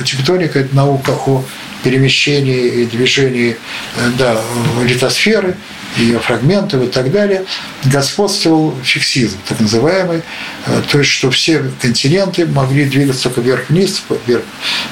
тектоника– 0.04 0.58
это 0.60 0.74
наука 0.74 1.12
о 1.26 1.44
перемещении 1.84 2.82
и 2.82 2.86
движении 2.86 3.56
э, 3.96 4.10
да, 4.18 4.40
литосферы, 4.82 5.56
ее 5.96 6.18
фрагментов 6.18 6.82
и 6.82 6.86
так 6.86 7.10
далее, 7.10 7.44
господствовал 7.84 8.74
фиксизм, 8.82 9.36
так 9.48 9.60
называемый, 9.60 10.22
э, 10.66 10.82
то 10.90 10.98
есть, 10.98 11.10
что 11.10 11.30
все 11.30 11.62
континенты 11.80 12.46
могли 12.46 12.84
двигаться 12.84 13.24
только 13.24 13.40
вверх-вниз, 13.40 14.02
вверх, 14.26 14.42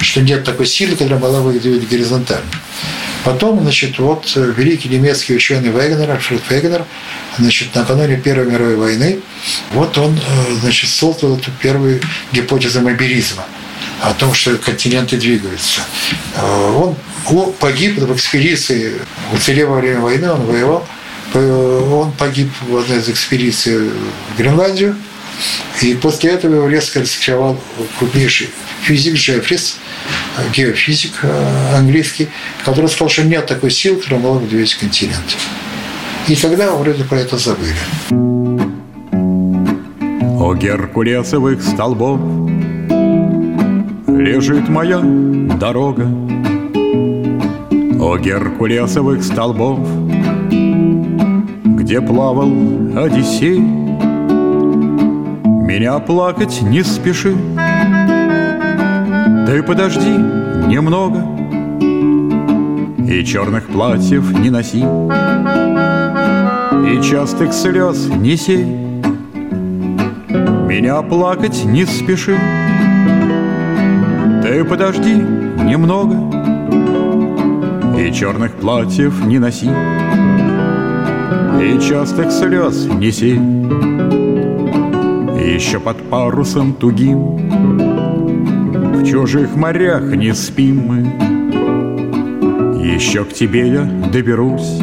что 0.01 0.21
нет 0.21 0.45
такой 0.45 0.67
силы, 0.67 0.93
которая 0.93 1.19
могла 1.19 1.41
бы 1.41 1.59
двигать 1.59 1.89
горизонтально. 1.89 2.51
Потом, 3.25 3.61
значит, 3.61 3.99
вот 3.99 4.33
великий 4.35 4.89
немецкий 4.89 5.35
ученый 5.35 5.71
Вегнер, 5.71 6.11
Альфред 6.11 6.43
Вегнер, 6.49 6.85
значит, 7.39 7.75
накануне 7.75 8.17
Первой 8.17 8.47
мировой 8.47 8.77
войны, 8.77 9.21
вот 9.73 9.97
он, 9.99 10.17
э, 10.17 10.55
значит, 10.61 10.91
создал 10.91 11.37
эту 11.37 11.51
первую 11.61 12.01
гипотезу 12.33 12.81
мобилизма 12.81 13.45
о 14.03 14.15
том, 14.15 14.35
что 14.35 14.57
континенты 14.57 15.17
двигаются. 15.17 15.83
Э, 16.37 16.95
он 17.27 17.53
погиб 17.59 17.99
в 17.99 18.15
экспедиции, 18.15 18.95
уцелев 19.33 19.69
во 19.69 19.77
время 19.77 20.01
войны, 20.01 20.31
он 20.31 20.45
воевал, 20.47 20.87
он 21.35 22.13
погиб 22.13 22.51
в 22.67 22.77
одной 22.77 22.99
из 22.99 23.09
экспедиций 23.09 23.79
в 23.79 24.39
Гренландию, 24.39 24.97
и 25.81 25.95
после 25.95 26.31
этого 26.31 26.57
его 26.57 26.69
резко 26.69 27.01
раскрывал 27.01 27.59
крупнейший 27.99 28.49
физик 28.83 29.15
Джеффрис, 29.15 29.77
геофизик 30.55 31.13
э, 31.23 31.77
английский, 31.77 32.29
который 32.65 32.89
сказал, 32.89 33.09
что 33.09 33.25
нет 33.25 33.47
такой 33.47 33.71
силы, 33.71 33.97
которая 33.97 34.21
могла 34.21 34.39
бы 34.41 34.47
двигать 34.47 34.75
континент. 34.75 35.37
И 36.29 36.37
тогда 36.37 36.73
вроде 36.73 37.05
про 37.05 37.21
это 37.21 37.39
забыли. 37.39 37.75
О 40.41 40.55
геркулесовых 40.55 41.63
столбов 41.63 42.21
Лежит 44.21 44.69
моя 44.69 45.01
дорога. 45.59 46.07
О 47.99 48.19
геркулесовых 48.19 49.25
столбов 49.25 49.79
Где 50.51 52.03
плавал 52.03 52.53
Одиссей. 52.99 53.59
Меня 55.59 55.99
плакать 56.01 56.61
не 56.61 56.85
спеши 56.85 57.35
Ты 59.47 59.63
подожди 59.63 60.11
немного. 60.69 61.25
И 63.11 63.25
черных 63.25 63.69
платьев 63.69 64.39
не 64.39 64.51
носи 64.51 64.85
И 66.87 67.03
частых 67.03 67.55
слез 67.55 68.07
не 68.19 68.37
сей. 68.37 68.67
Меня 70.69 71.01
плакать 71.01 71.65
не 71.65 71.87
спеши 71.87 72.39
Ты 74.51 74.65
подожди 74.65 75.15
немного. 75.15 76.17
И 77.97 78.13
черных 78.13 78.55
платьев 78.55 79.25
не 79.25 79.39
носи. 79.39 79.71
И 81.63 81.79
частых 81.81 82.33
слез 82.33 82.87
не 82.87 83.13
сей 83.13 83.39
Еще 85.55 85.79
под 85.79 86.03
парусом 86.11 86.73
тугим. 86.73 87.37
В 88.97 89.05
чужих 89.09 89.55
морях 89.55 90.03
не 90.17 90.35
спим 90.35 90.85
мы. 90.85 90.99
Еще 92.83 93.25
к 93.25 93.33
тебе 93.33 93.69
я 93.69 93.85
доберусь. 94.13 94.81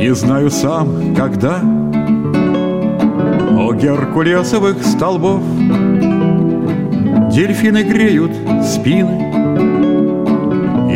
Не 0.00 0.12
знаю 0.16 0.50
сам, 0.50 1.14
когда. 1.14 1.60
О 3.56 3.72
геркулесовых 3.72 4.82
столбов 4.82 5.44
Дельфины 7.34 7.82
греют 7.82 8.30
спины. 8.62 9.32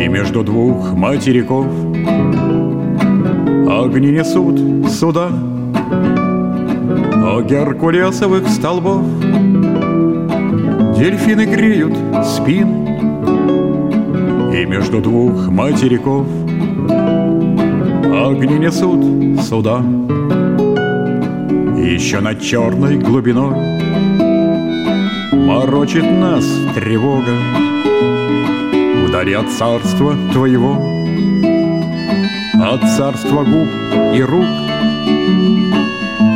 И 0.01 0.07
между 0.07 0.41
двух 0.41 0.93
материков 0.93 1.65
Огни 3.67 4.11
несут 4.11 4.89
суда. 4.89 5.27
О 7.25 7.41
геркулесовых 7.41 8.47
столбов. 8.47 9.03
Дельфины 10.97 11.43
греют 11.43 11.97
спины. 12.25 12.87
И 14.57 14.65
между 14.65 15.01
двух 15.01 15.49
материков 15.49 16.25
Огни 18.25 18.57
несут 18.59 19.43
суда. 19.43 19.83
Еще 21.77 22.21
над 22.21 22.41
черной 22.41 22.97
глубиной 22.97 23.78
Морочит 25.49 26.03
нас 26.03 26.45
тревога. 26.75 27.33
Вдали 29.07 29.33
от 29.33 29.49
царства 29.49 30.15
твоего 30.31 30.77
От 32.53 32.81
царства 32.95 33.43
губ 33.43 33.67
и 34.13 34.21
рук. 34.21 34.45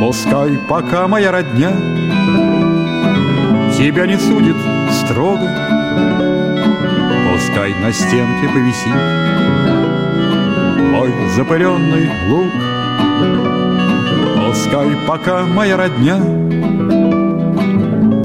Пускай 0.00 0.58
пока 0.68 1.06
моя 1.06 1.30
родня 1.30 1.70
Тебя 3.78 4.08
не 4.08 4.18
судит 4.18 4.56
строго. 4.90 5.48
Пускай 7.32 7.72
на 7.80 7.92
стенке 7.92 8.48
повисит 8.52 8.96
Мой 10.90 11.12
запыленный 11.36 12.10
лук. 12.28 12.50
Пускай 14.44 14.88
пока 15.06 15.44
моя 15.46 15.76
родня 15.76 16.18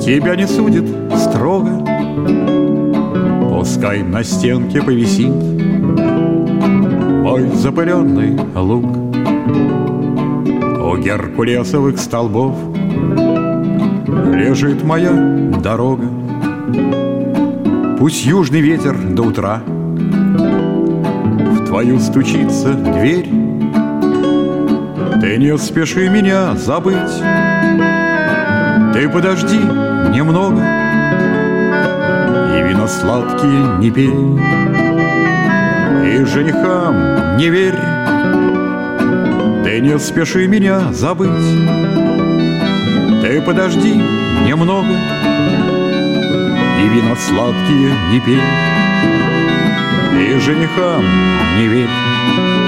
Тебя 0.10 0.36
не 0.36 0.47
судит 0.47 0.78
Пускай 3.79 4.03
на 4.03 4.25
стенке 4.25 4.81
повисит 4.81 5.33
Мой 7.23 7.47
запыленный 7.55 8.37
лук. 8.53 8.83
У 10.83 10.97
геркулесовых 10.97 11.97
столбов 11.97 12.57
Лежит 14.35 14.83
моя 14.83 15.13
дорога. 15.63 16.09
Пусть 17.97 18.25
южный 18.25 18.59
ветер 18.59 18.97
до 18.97 19.23
утра 19.23 19.63
В 19.65 21.65
твою 21.65 21.99
стучится 21.99 22.73
дверь. 22.73 23.29
Ты 25.21 25.37
не 25.37 25.57
спеши 25.57 26.09
меня 26.09 26.53
забыть. 26.55 27.23
Ты 28.93 29.07
подожди 29.07 29.59
немного 30.13 30.78
сладкие 32.89 33.78
не 33.80 33.91
пей. 33.91 34.10
И 36.10 36.25
женихам 36.25 37.38
не 37.38 37.49
верь. 37.49 37.80
Ты 39.63 39.80
не 39.80 39.97
спеши 39.99 40.47
меня 40.47 40.91
забыть. 40.91 41.30
Ты 43.21 43.41
подожди 43.41 43.93
немного. 43.93 44.95
И 46.80 46.88
вина 46.89 47.15
сладкие 47.15 47.93
не 48.12 48.19
пей, 48.21 48.41
И 50.19 50.39
женихам 50.39 51.04
не 51.58 51.67
верь. 51.67 52.58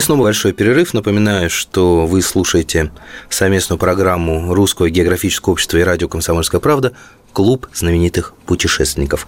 Снова 0.00 0.22
большой 0.22 0.54
перерыв. 0.54 0.94
Напоминаю, 0.94 1.50
что 1.50 2.06
вы 2.06 2.22
слушаете 2.22 2.90
совместную 3.28 3.78
программу 3.78 4.54
Русского 4.54 4.88
географического 4.88 5.52
общества 5.52 5.76
и 5.76 5.82
радио 5.82 6.08
«Комсомольская 6.08 6.58
правда» 6.58 6.94
«Клуб 7.34 7.68
знаменитых 7.74 8.32
путешественников». 8.46 9.26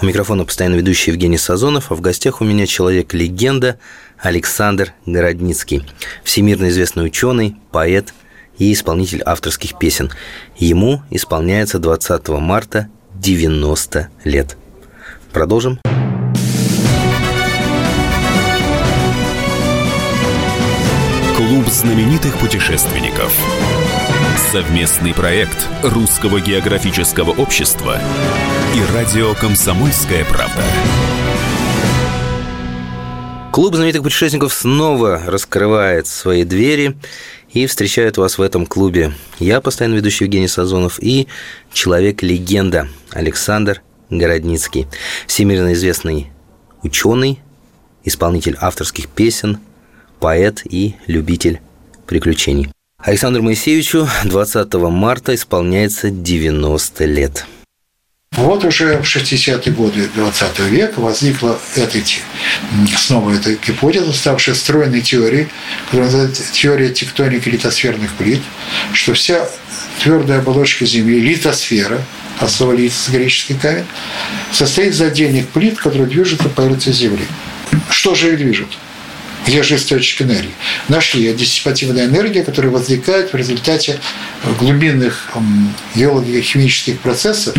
У 0.00 0.06
микрофона 0.06 0.46
постоянно 0.46 0.76
ведущий 0.76 1.10
Евгений 1.10 1.36
Сазонов, 1.36 1.92
а 1.92 1.94
в 1.94 2.00
гостях 2.00 2.40
у 2.40 2.44
меня 2.44 2.66
человек-легенда 2.66 3.78
Александр 4.18 4.94
Городницкий, 5.04 5.86
всемирно 6.24 6.70
известный 6.70 7.04
ученый, 7.04 7.56
поэт, 7.70 8.14
и 8.56 8.72
исполнитель 8.72 9.22
авторских 9.26 9.78
песен. 9.78 10.10
Ему 10.56 11.02
исполняется 11.10 11.78
20 11.78 12.28
марта 12.28 12.88
90 13.14 14.08
лет. 14.24 14.56
Продолжим. 15.32 15.78
Клуб 15.84 16.03
знаменитых 21.74 22.38
путешественников. 22.38 23.36
Совместный 24.52 25.12
проект 25.12 25.68
Русского 25.82 26.40
географического 26.40 27.32
общества 27.32 27.98
и 28.76 28.94
радио 28.94 29.34
«Комсомольская 29.34 30.24
правда». 30.24 30.62
Клуб 33.50 33.74
знаменитых 33.74 34.04
путешественников 34.04 34.54
снова 34.54 35.20
раскрывает 35.26 36.06
свои 36.06 36.44
двери 36.44 36.96
и 37.52 37.66
встречают 37.66 38.18
вас 38.18 38.38
в 38.38 38.42
этом 38.42 38.66
клубе 38.66 39.12
я, 39.40 39.60
постоянно 39.60 39.96
ведущий 39.96 40.24
Евгений 40.24 40.48
Сазонов, 40.48 41.02
и 41.02 41.26
человек-легенда 41.72 42.88
Александр 43.10 43.82
Городницкий, 44.10 44.86
всемирно 45.26 45.72
известный 45.72 46.30
ученый, 46.82 47.40
исполнитель 48.04 48.56
авторских 48.60 49.08
песен, 49.08 49.58
поэт 50.20 50.62
и 50.64 50.94
любитель 51.06 51.60
приключений. 52.06 52.68
Александру 52.98 53.42
Моисеевичу 53.42 54.08
20 54.24 54.74
марта 54.74 55.34
исполняется 55.34 56.10
90 56.10 57.04
лет. 57.04 57.46
Вот 58.36 58.64
уже 58.64 58.98
в 58.98 59.02
60-е 59.02 59.72
годы 59.72 60.08
20 60.14 60.58
века 60.60 60.98
возникла 60.98 61.56
эта, 61.76 61.98
снова 62.96 63.32
эта 63.32 63.54
гипотеза, 63.54 64.12
ставшая 64.12 64.56
стройной 64.56 65.02
теорией, 65.02 65.48
которая 65.84 66.06
называется 66.06 66.42
теория 66.52 66.88
тектоники 66.88 67.48
литосферных 67.48 68.12
плит, 68.14 68.40
что 68.92 69.14
вся 69.14 69.48
твердая 70.02 70.40
оболочка 70.40 70.84
Земли, 70.84 71.20
литосфера, 71.20 72.02
от 72.40 72.50
слова 72.50 72.72
литос, 72.72 73.08
греческий 73.10 73.54
камень, 73.54 73.86
состоит 74.50 74.94
из 74.94 75.00
отдельных 75.00 75.48
плит, 75.48 75.78
которые 75.78 76.08
движутся 76.08 76.44
по 76.44 76.50
поверхности 76.50 76.90
Земли. 76.90 77.24
Что 77.88 78.16
же 78.16 78.32
их 78.32 78.38
движет? 78.38 78.68
Где 79.46 79.62
же 79.62 79.76
источник 79.76 80.22
энергии? 80.22 80.54
Нашли 80.88 81.32
диссипативная 81.34 82.06
энергия, 82.06 82.42
которая 82.42 82.72
возникает 82.72 83.32
в 83.32 83.36
результате 83.36 84.00
глубинных 84.58 85.30
геолого-химических 85.94 86.98
процессов 87.00 87.54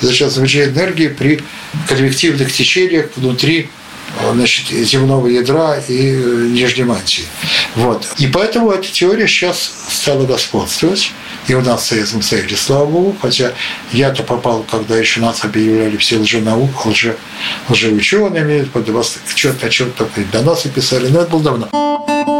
за 0.00 0.12
счет 0.12 0.32
энергии 0.68 1.08
при 1.08 1.42
конвективных 1.88 2.52
течениях 2.52 3.10
внутри 3.16 3.68
значит, 4.32 4.68
земного 4.68 5.28
ядра 5.28 5.78
и 5.88 6.14
э, 6.14 6.48
нижней 6.50 6.84
мантии. 6.84 7.24
Вот. 7.74 8.06
И 8.18 8.26
поэтому 8.26 8.70
эта 8.70 8.90
теория 8.90 9.26
сейчас 9.26 9.70
стала 9.88 10.24
господствовать. 10.24 11.12
И 11.48 11.54
у 11.54 11.60
нас 11.60 11.82
в 11.82 11.86
Советском 11.86 12.22
Союзе, 12.22 12.56
слава 12.56 12.86
Богу, 12.86 13.16
хотя 13.22 13.52
я-то 13.92 14.24
попал, 14.24 14.64
когда 14.68 14.96
еще 14.96 15.20
нас 15.20 15.44
объявляли 15.44 15.96
все 15.96 16.18
лженаук, 16.18 16.86
лже, 16.86 17.16
лжеучеными, 17.68 18.64
под 18.64 18.88
вас 18.88 19.18
что-то, 19.34 19.70
что-то 19.70 20.08
доносы 20.32 20.68
писали, 20.68 21.08
но 21.08 21.20
это 21.20 21.30
было 21.30 21.42
давно. 21.42 22.35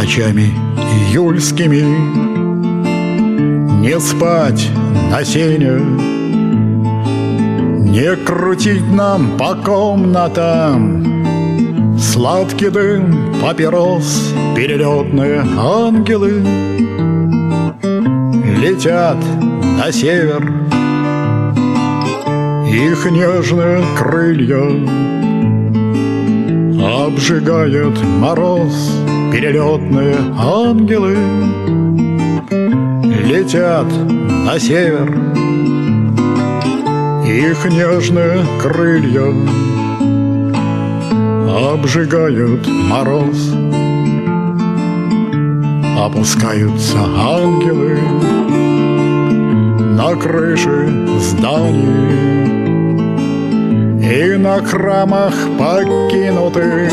Ночами 0.00 0.54
июльскими. 1.10 1.82
Не 3.80 3.98
спать 3.98 4.68
на 5.10 5.24
сене 5.24 5.80
Не 7.90 8.14
крутить 8.16 8.88
нам 8.92 9.36
по 9.36 9.56
комнатам. 9.56 11.26
Сладкий 11.98 12.70
дым 12.70 13.34
папирос 13.42 14.32
Перелетные 14.54 15.44
ангелы 15.58 16.44
Летят 18.62 19.18
на 19.78 19.90
север. 19.90 20.42
Их 22.70 23.10
нежные 23.10 23.82
крылья 23.96 24.62
Обжигает 27.04 27.98
мороз 28.20 28.97
перелетные 29.32 30.16
ангелы 30.38 31.16
Летят 33.28 33.86
на 34.46 34.58
север. 34.58 35.08
Их 37.26 37.70
нежные 37.70 38.44
крылья 38.60 39.34
Обжигают 41.72 42.66
мороз. 42.66 43.52
Опускаются 45.98 46.98
ангелы 46.98 47.98
На 49.94 50.14
крыши 50.16 50.88
зданий. 51.18 52.38
И 54.00 54.36
на 54.38 54.62
храмах 54.64 55.34
покинутых 55.58 56.92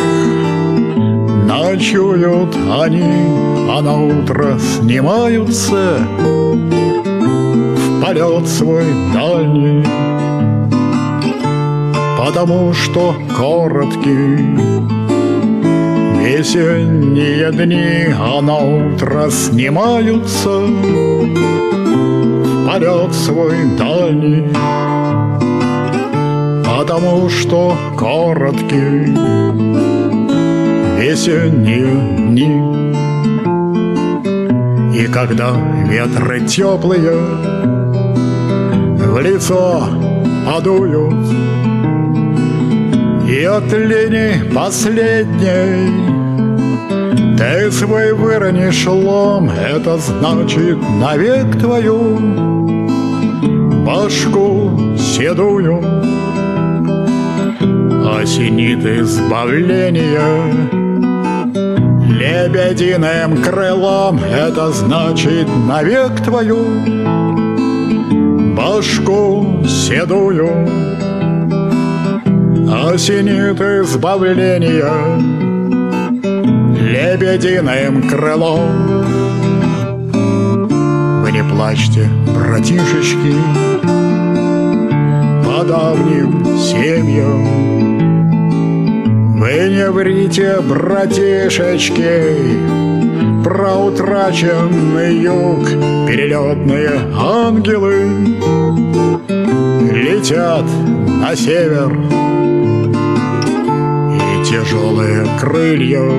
Ночуют 1.86 2.56
они, 2.56 3.04
а 3.70 3.80
на 3.80 3.96
утро 3.96 4.58
снимаются 4.58 6.00
В 7.78 8.04
полет 8.04 8.48
свой 8.48 8.86
дальний. 9.14 9.86
Потому 12.18 12.74
что 12.74 13.14
короткий 13.38 14.38
Весенние 16.24 17.52
дни, 17.52 18.08
а 18.20 18.42
на 18.42 18.58
утро 18.58 19.30
снимаются 19.30 20.62
В 20.62 22.68
полет 22.68 23.14
свой 23.14 23.58
дальний. 23.78 24.52
Потому 26.66 27.30
что 27.30 27.78
короткий 27.96 29.95
весенние 31.06 31.86
дни. 32.30 32.50
И 34.98 35.06
когда 35.08 35.52
ветры 35.88 36.42
теплые 36.48 37.12
в 38.98 39.22
лицо 39.22 39.88
подуют, 40.48 41.28
и 43.30 43.44
от 43.44 43.72
лени 43.72 44.52
последней 44.52 45.92
ты 47.38 47.72
свой 47.72 48.14
выронишь 48.14 48.88
лом, 48.88 49.50
это 49.50 49.98
значит 49.98 50.80
навек 51.00 51.60
твою 51.60 52.18
башку 53.86 54.96
седую. 54.98 55.84
Осенит 58.18 58.84
избавление 58.84 60.75
Лебединым 62.08 63.42
крылом. 63.42 64.20
Это 64.24 64.72
значит 64.72 65.48
навек 65.68 66.22
твою 66.24 66.66
Башку 68.56 69.64
седую. 69.66 70.50
Осенит 72.70 73.60
избавление 73.60 74.86
Лебединым 76.80 78.08
крылом. 78.08 79.06
Вы 81.22 81.32
не 81.32 81.44
плачьте, 81.44 82.08
братишечки 82.34 83.36
По 85.44 85.64
давним 85.64 86.58
семьям 86.58 87.75
вы 89.46 89.70
не 89.70 89.92
врите, 89.92 90.60
братишечки, 90.60 92.24
Про 93.44 93.76
утраченный 93.76 95.18
юг 95.18 95.70
Перелетные 96.08 96.90
ангелы 97.16 98.10
Летят 99.92 100.66
на 101.22 101.36
север. 101.36 101.92
И 104.16 104.46
тяжелые 104.46 105.28
крылья 105.40 106.10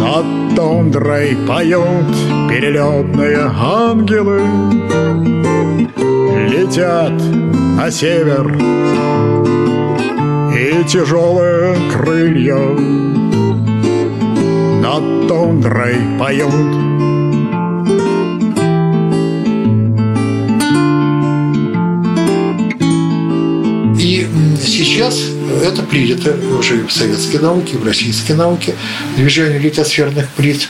Над 0.00 0.56
тундрой 0.56 1.36
поют 1.46 2.16
Перелетные 2.48 3.48
ангелы 3.56 4.40
Летят 6.48 7.12
на 7.76 7.90
север 7.92 9.71
и 10.62 10.84
тяжелые 10.84 11.76
крылья 11.92 12.54
Над 14.80 15.26
тундрой 15.26 15.96
поют 16.20 16.52
И 23.98 24.28
сейчас 24.64 25.20
это 25.62 25.82
принято 25.82 26.36
уже 26.58 26.86
в 26.86 26.92
советской 26.92 27.38
науке, 27.38 27.76
в 27.76 27.84
российской 27.84 28.32
науке, 28.32 28.74
движение 29.16 29.58
литосферных 29.58 30.28
плит. 30.30 30.68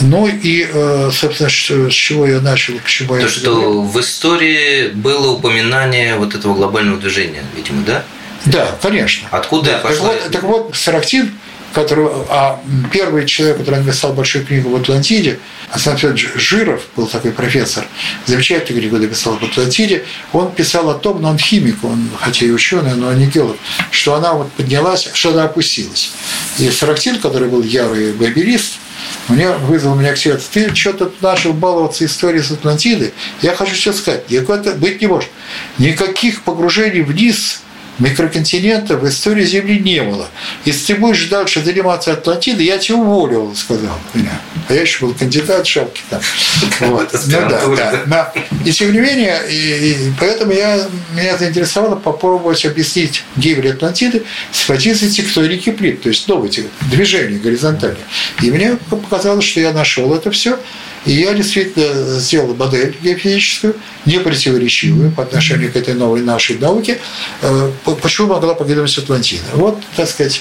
Ну 0.00 0.26
и, 0.26 0.66
э, 0.72 1.10
собственно, 1.12 1.48
с 1.48 1.92
чего 1.92 2.26
я 2.26 2.40
начал, 2.40 2.74
к 2.78 2.86
чему 2.86 3.10
То, 3.10 3.20
я 3.20 3.28
что 3.28 3.82
в 3.82 4.00
истории 4.00 4.88
было 4.88 5.32
упоминание 5.32 6.16
вот 6.16 6.34
этого 6.34 6.54
глобального 6.54 6.98
движения, 6.98 7.44
видимо, 7.56 7.84
да? 7.84 8.04
Да, 8.46 8.76
конечно. 8.80 9.28
Откуда 9.30 9.72
так 9.72 9.82
пошла? 9.82 10.08
вот, 10.08 10.30
так 10.30 10.42
вот, 10.42 10.76
Сарактин, 10.76 11.32
который, 11.72 12.08
а 12.28 12.60
первый 12.92 13.26
человек, 13.26 13.58
который 13.58 13.80
написал 13.80 14.12
большую 14.12 14.46
книгу 14.46 14.70
в 14.70 14.76
Атлантиде, 14.76 15.40
Александр 15.70 16.16
Жиров 16.16 16.82
был 16.94 17.06
такой 17.06 17.32
профессор, 17.32 17.86
замечательный 18.26 18.80
книгу 18.80 18.96
написал 18.96 19.36
в 19.36 19.42
Атлантиде, 19.42 20.04
он 20.32 20.52
писал 20.52 20.88
о 20.90 20.94
том, 20.94 21.20
но 21.20 21.30
он 21.30 21.38
химик, 21.38 21.82
он 21.82 22.08
хотя 22.20 22.46
и 22.46 22.50
ученый, 22.50 22.94
но 22.94 23.12
не 23.12 23.26
геолог, 23.26 23.56
что 23.90 24.14
она 24.14 24.34
вот 24.34 24.52
поднялась, 24.52 25.10
что 25.12 25.30
она 25.30 25.44
опустилась. 25.44 26.12
И 26.58 26.70
Сарактин, 26.70 27.18
который 27.18 27.48
был 27.48 27.62
ярый 27.62 28.12
баберист, 28.12 28.74
мне 29.28 29.50
вызвал 29.50 29.96
меня 29.96 30.12
к 30.12 30.16
себе, 30.16 30.38
ты 30.52 30.74
что-то 30.74 31.10
начал 31.20 31.52
баловаться 31.52 32.04
историей 32.04 32.42
с 32.42 32.50
Атлантиды. 32.50 33.12
Я 33.42 33.54
хочу 33.54 33.74
тебе 33.74 33.92
сказать, 33.92 34.30
никакого 34.30 34.58
быть 34.74 35.00
не 35.00 35.06
может. 35.06 35.28
Никаких 35.78 36.42
погружений 36.42 37.00
вниз 37.00 37.62
микроконтинента 37.98 38.96
в 38.96 39.08
истории 39.08 39.44
Земли 39.44 39.78
не 39.78 40.02
было. 40.02 40.28
Если 40.64 40.94
ты 40.94 41.00
будешь 41.00 41.26
дальше 41.26 41.62
заниматься 41.62 42.12
Атлантидой, 42.12 42.66
я 42.66 42.78
тебя 42.78 42.96
уволил, 42.96 43.54
сказал 43.54 43.98
меня. 44.14 44.40
А 44.68 44.74
я 44.74 44.82
еще 44.82 45.06
был 45.06 45.14
кандидат 45.14 45.66
шапки 45.66 46.02
там. 46.10 46.20
Вот. 46.80 47.12
Ну, 47.12 47.20
да, 47.30 47.66
да, 47.76 48.02
да. 48.06 48.32
И 48.64 48.72
тем 48.72 48.92
не 48.92 48.98
менее, 48.98 49.40
и, 49.48 49.92
и 49.92 50.12
поэтому 50.18 50.52
я, 50.52 50.86
меня 51.14 51.36
заинтересовало 51.36 51.96
попробовать 51.96 52.64
объяснить 52.64 53.24
гибель 53.36 53.70
Атлантиды 53.70 54.24
с 54.52 54.62
позиции 54.62 55.08
тектоники 55.08 55.70
плит, 55.70 56.02
то 56.02 56.08
есть 56.08 56.26
новые 56.28 56.52
движения 56.90 57.38
горизонтальные. 57.38 58.04
И 58.42 58.50
мне 58.50 58.76
показалось, 58.90 59.44
что 59.44 59.60
я 59.60 59.72
нашел 59.72 60.14
это 60.14 60.30
все. 60.30 60.58
И 61.06 61.12
я 61.12 61.34
действительно 61.34 62.18
сделал 62.18 62.54
модель 62.54 62.96
геофизическую, 63.02 63.76
не 64.06 64.18
противоречивую 64.18 65.10
по 65.12 65.22
отношению 65.22 65.72
к 65.72 65.76
этой 65.76 65.94
новой 65.94 66.22
нашей 66.22 66.58
науке, 66.58 66.98
почему 68.02 68.28
могла 68.28 68.54
погибнуть 68.54 68.96
Атлантида. 68.96 69.44
Вот, 69.52 69.78
так 69.96 70.08
сказать, 70.08 70.40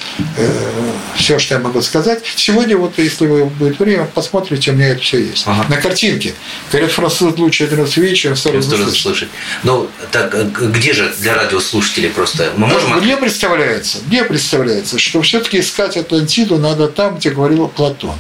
все, 1.16 1.40
что 1.40 1.56
я 1.56 1.60
могу 1.60 1.82
сказать. 1.82 2.24
Сегодня, 2.36 2.78
вот, 2.78 2.98
если 2.98 3.28
вы 3.28 3.46
будет 3.46 3.80
время, 3.80 4.06
посмотрите, 4.06 4.72
у 4.72 4.74
меня 4.76 4.90
это 4.90 5.02
все 5.02 5.20
есть. 5.20 5.44
Ага. 5.46 5.66
На 5.70 5.78
картинке. 5.78 6.34
Говорят, 6.72 6.92
француз 6.92 7.38
лучше 7.38 7.66
это 7.66 7.76
видеть, 7.76 8.18
чем 8.18 8.36
второй 8.36 8.64
слышать. 8.64 8.96
слышать. 8.96 9.30
Ну, 9.64 9.90
так 10.12 10.36
где 10.72 10.94
же 10.94 11.14
для 11.20 11.36
радиослушателей 11.36 12.10
просто? 12.10 12.52
Мы 12.58 12.68
можем... 12.68 12.98
Мне 13.02 13.18
представляется, 13.18 14.00
мне 14.08 14.24
представляется, 14.24 14.98
что 15.00 15.22
все-таки 15.22 15.60
искать 15.60 15.98
Атлантиду 15.98 16.58
надо 16.58 16.88
там, 16.88 17.18
где 17.18 17.32
говорил 17.32 17.68
Платон 17.68 18.16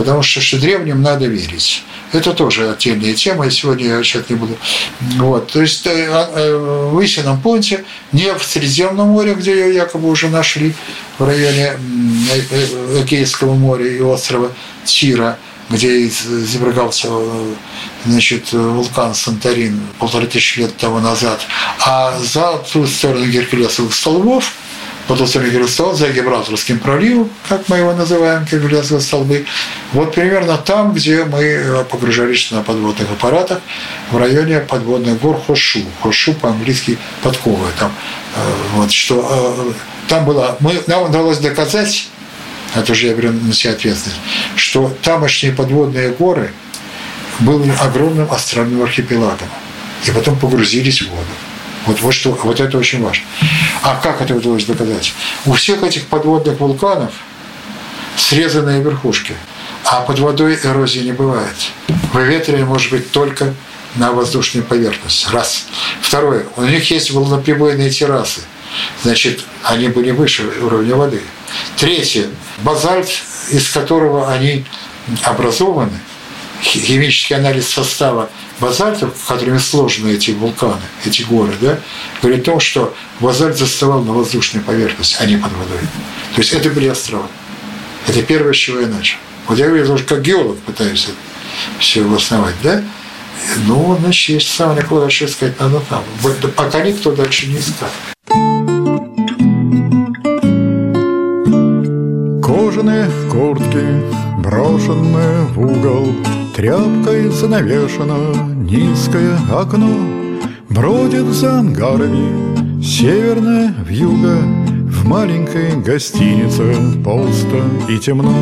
потому 0.00 0.22
что, 0.22 0.40
что 0.40 0.58
древним 0.58 1.02
надо 1.02 1.26
верить. 1.26 1.82
Это 2.10 2.32
тоже 2.32 2.70
отдельная 2.70 3.12
тема, 3.12 3.46
и 3.46 3.50
сегодня 3.50 3.88
я 3.88 4.02
сейчас 4.02 4.30
не 4.30 4.36
буду. 4.36 4.56
Вот. 5.18 5.52
То 5.52 5.60
есть 5.60 5.84
в 5.84 7.04
Исином 7.04 7.38
понте, 7.42 7.84
не 8.10 8.32
в 8.32 8.42
Средиземном 8.42 9.08
море, 9.08 9.34
где 9.34 9.52
ее 9.52 9.74
якобы 9.74 10.08
уже 10.08 10.30
нашли, 10.30 10.74
в 11.18 11.24
районе 11.26 11.74
Эгейского 13.02 13.52
моря 13.52 13.86
и 13.94 14.00
острова 14.00 14.50
Тира, 14.86 15.36
где 15.68 16.06
изображался 16.06 17.08
значит, 18.06 18.54
вулкан 18.54 19.14
Санторин 19.14 19.82
полторы 19.98 20.28
тысячи 20.28 20.60
лет 20.60 20.74
тому 20.78 21.00
назад, 21.00 21.42
а 21.86 22.18
за 22.18 22.56
ту 22.72 22.86
сторону 22.86 23.26
Геркулесовых 23.26 23.94
столбов– 23.94 24.54
сторону 25.06 25.50
Геркулесового, 25.50 25.94
за 25.94 26.08
Гибралтарским 26.10 26.78
проливом, 26.78 27.30
как 27.48 27.68
мы 27.68 27.78
его 27.78 27.92
называем, 27.92 28.44
Геркулесовые 28.44 29.02
столбы, 29.02 29.44
вот 29.92 30.14
примерно 30.14 30.56
там, 30.56 30.92
где 30.92 31.24
мы 31.24 31.84
погружались 31.90 32.50
на 32.50 32.62
подводных 32.62 33.10
аппаратах, 33.10 33.60
в 34.10 34.16
районе 34.16 34.60
подводных 34.60 35.20
гор 35.20 35.40
Хошу. 35.46 35.80
Хошу 36.02 36.34
по-английски 36.34 36.98
подковы. 37.22 37.66
Там, 37.78 37.92
вот, 38.74 38.92
что 38.92 39.74
там 40.08 40.24
было, 40.24 40.56
мы, 40.60 40.80
нам 40.86 41.02
удалось 41.04 41.38
доказать, 41.38 42.08
это 42.74 42.92
уже 42.92 43.08
я 43.08 43.14
беру 43.14 43.32
на 43.32 43.52
себя 43.52 43.72
ответственность, 43.72 44.20
что 44.54 44.94
тамошние 45.02 45.52
подводные 45.52 46.10
горы 46.10 46.52
были 47.40 47.72
огромным 47.80 48.30
астральным 48.30 48.82
архипелагом. 48.82 49.48
И 50.06 50.10
потом 50.12 50.38
погрузились 50.38 51.02
в 51.02 51.10
воду. 51.10 51.26
Вот, 51.86 52.00
вот, 52.00 52.12
что, 52.12 52.32
вот 52.32 52.60
это 52.60 52.76
очень 52.78 53.02
важно. 53.02 53.24
А 53.82 53.96
как 53.96 54.20
это 54.20 54.34
удалось 54.34 54.64
доказать? 54.64 55.12
У 55.46 55.52
всех 55.52 55.82
этих 55.82 56.06
подводных 56.06 56.60
вулканов 56.60 57.12
срезанные 58.16 58.82
верхушки, 58.82 59.34
а 59.84 60.02
под 60.02 60.18
водой 60.18 60.58
эрозии 60.62 61.00
не 61.00 61.12
бывает. 61.12 61.56
Выветривание 62.12 62.66
может 62.66 62.90
быть 62.90 63.10
только 63.10 63.54
на 63.96 64.12
воздушной 64.12 64.62
поверхности. 64.62 65.28
Раз. 65.32 65.66
Второе. 66.00 66.46
У 66.56 66.62
них 66.62 66.90
есть 66.90 67.10
волноприбойные 67.10 67.90
террасы. 67.90 68.42
Значит, 69.02 69.40
они 69.64 69.88
были 69.88 70.10
выше 70.10 70.44
уровня 70.62 70.94
воды. 70.94 71.22
Третье. 71.76 72.26
Базальт, 72.58 73.08
из 73.50 73.68
которого 73.70 74.30
они 74.30 74.64
образованы, 75.24 75.98
химический 76.62 77.36
анализ 77.36 77.68
состава 77.68 78.30
базальтов, 78.60 79.14
которыми 79.26 79.58
сложены 79.58 80.10
эти 80.10 80.30
вулканы, 80.32 80.82
эти 81.04 81.22
горы, 81.22 81.52
да, 81.60 81.78
говорит 82.22 82.42
о 82.42 82.52
том, 82.52 82.60
что 82.60 82.94
базальт 83.18 83.56
заставал 83.56 84.02
на 84.02 84.12
воздушной 84.12 84.62
поверхности, 84.62 85.16
а 85.18 85.26
не 85.26 85.36
под 85.36 85.52
водой. 85.52 85.80
То 86.34 86.40
есть 86.40 86.52
это 86.52 86.68
были 86.70 86.88
острова. 86.88 87.26
Это 88.06 88.22
первое, 88.22 88.52
с 88.52 88.56
чего 88.56 88.80
я 88.80 88.86
начал. 88.86 89.18
Вот 89.46 89.58
я 89.58 89.66
говорю, 89.66 89.86
тоже 89.86 90.04
как 90.04 90.22
геолог 90.22 90.58
пытаюсь 90.58 91.08
все 91.78 92.04
обосновать, 92.04 92.54
да? 92.62 92.82
Ну, 93.66 93.96
значит, 94.00 94.28
есть 94.28 94.54
самое 94.54 94.82
дальше 94.88 95.24
искать 95.24 95.58
надо 95.58 95.80
там. 95.88 96.04
Пока 96.54 96.82
никто 96.82 97.12
дальше 97.12 97.46
не 97.48 97.58
искал. 97.58 97.88
Кожаные 102.42 103.08
в 103.08 103.28
куртке, 103.30 104.02
брошенные 104.38 105.46
в 105.46 105.60
угол– 105.60 106.14
Тряпкой 106.60 107.30
занавешено 107.30 108.34
низкое 108.54 109.34
окно. 109.50 109.88
Бродит 110.68 111.24
за 111.28 111.60
ангарами 111.60 112.82
северная 112.82 113.74
вьюга. 113.82 114.36
В 114.90 115.06
маленькой 115.06 115.80
гостинице 115.80 116.74
пусто 117.02 117.64
и 117.88 117.98
темно. 117.98 118.34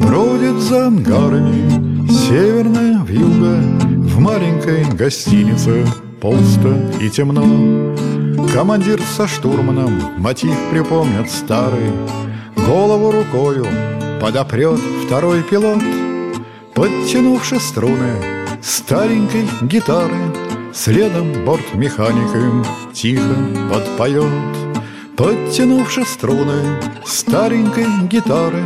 Бродит 0.00 0.56
за 0.62 0.86
ангарами 0.86 2.08
северная 2.08 3.04
вьюга. 3.04 3.60
В 3.82 4.18
маленькой 4.18 4.86
гостинице 4.94 5.86
пусто 6.22 6.90
и 7.02 7.10
темно. 7.10 7.44
Командир 8.54 8.98
со 9.14 9.28
штурманом 9.28 9.92
мотив 10.16 10.56
припомнят 10.70 11.30
старый. 11.30 11.90
Голову 12.66 13.10
рукою 13.10 13.66
подопрет 14.22 14.80
второй 15.04 15.42
пилот 15.42 15.82
Подтянувши 16.76 17.58
струны 17.58 18.12
старенькой 18.60 19.48
гитары 19.62 20.14
Следом 20.74 21.46
бортмехаником 21.46 22.66
тихо 22.92 23.34
подпоет 23.72 24.26
Подтянувши 25.16 26.04
струны 26.04 26.78
старенькой 27.06 27.86
гитары 28.10 28.62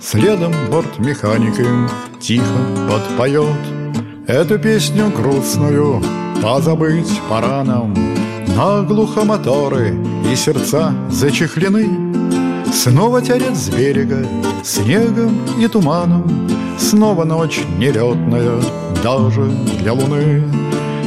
Следом 0.00 0.54
бортмехаником 0.70 1.90
тихо 2.18 2.88
подпоет 2.88 3.60
Эту 4.26 4.58
песню 4.58 5.10
грустную 5.10 6.02
позабыть 6.40 7.20
пора 7.28 7.62
нам. 7.62 7.94
Наглухо 8.56 9.24
моторы 9.24 9.94
и 10.32 10.34
сердца 10.34 10.94
зачехлены 11.10 12.19
Снова 12.72 13.20
тянет 13.20 13.56
с 13.56 13.68
берега 13.68 14.26
снегом 14.62 15.40
и 15.58 15.66
туманом. 15.66 16.48
Снова 16.78 17.24
ночь 17.24 17.60
нелетная 17.78 18.62
даже 19.02 19.44
для 19.80 19.92
луны. 19.92 20.44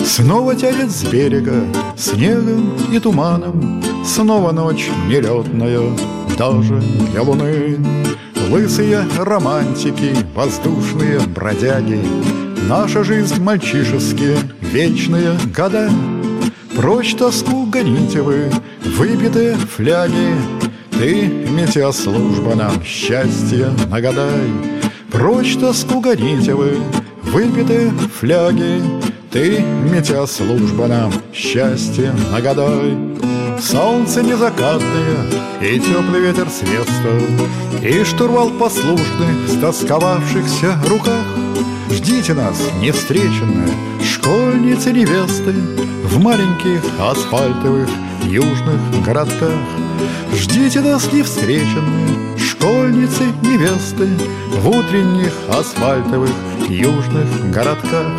Снова 0.05 0.55
тянет 0.55 0.91
с 0.91 1.03
берега 1.03 1.63
снегом 1.95 2.75
и 2.91 2.99
туманом. 2.99 3.81
Снова 4.05 4.51
ночь 4.51 4.89
нелетная 5.07 5.89
даже 6.37 6.81
для 7.11 7.21
луны. 7.21 7.77
Лысые 8.49 9.05
романтики, 9.17 10.15
воздушные 10.35 11.21
бродяги. 11.21 12.01
Наша 12.67 13.03
жизнь 13.03 13.41
мальчишеские, 13.41 14.37
вечные 14.61 15.37
года. 15.55 15.89
Прочь 16.75 17.15
тоску 17.15 17.65
гоните 17.65 18.21
вы, 18.21 18.51
выпитые 18.83 19.55
фляги 19.55 20.35
Ты, 21.03 21.27
метеослужба, 21.27 22.55
нам 22.55 22.81
счастье 22.81 23.73
нагадай. 23.89 24.47
Прочь 25.11 25.57
тоску 25.57 25.99
вы, 25.99 26.77
выпитые 27.23 27.91
фляги. 28.21 28.81
Ты, 29.29 29.59
метеослужба, 29.91 30.87
нам 30.87 31.11
счастье 31.33 32.13
нагадай. 32.31 32.97
Солнце 33.59 34.23
незакатное 34.23 35.25
и 35.61 35.77
теплый 35.77 36.21
ветер 36.21 36.47
с 36.49 36.61
места 36.61 37.85
И 37.85 38.01
штурвал 38.05 38.49
послушный 38.51 39.33
в 39.45 39.57
стосковавшихся 39.57 40.79
руках. 40.87 41.25
Ждите 41.91 42.33
нас, 42.33 42.57
невстреченные, 42.79 43.67
школьницы 44.01 44.93
невесты 44.93 45.51
В 46.05 46.21
маленьких 46.21 46.81
асфальтовых 46.97 47.89
южных 48.23 49.03
городках 49.03 49.82
Ждите 50.33 50.81
нас, 50.81 51.11
невстреченные, 51.11 52.37
школьницы 52.37 53.23
невесты 53.43 54.07
В 54.49 54.67
утренних 54.69 55.33
асфальтовых 55.49 56.31
южных 56.69 57.51
городках 57.51 58.11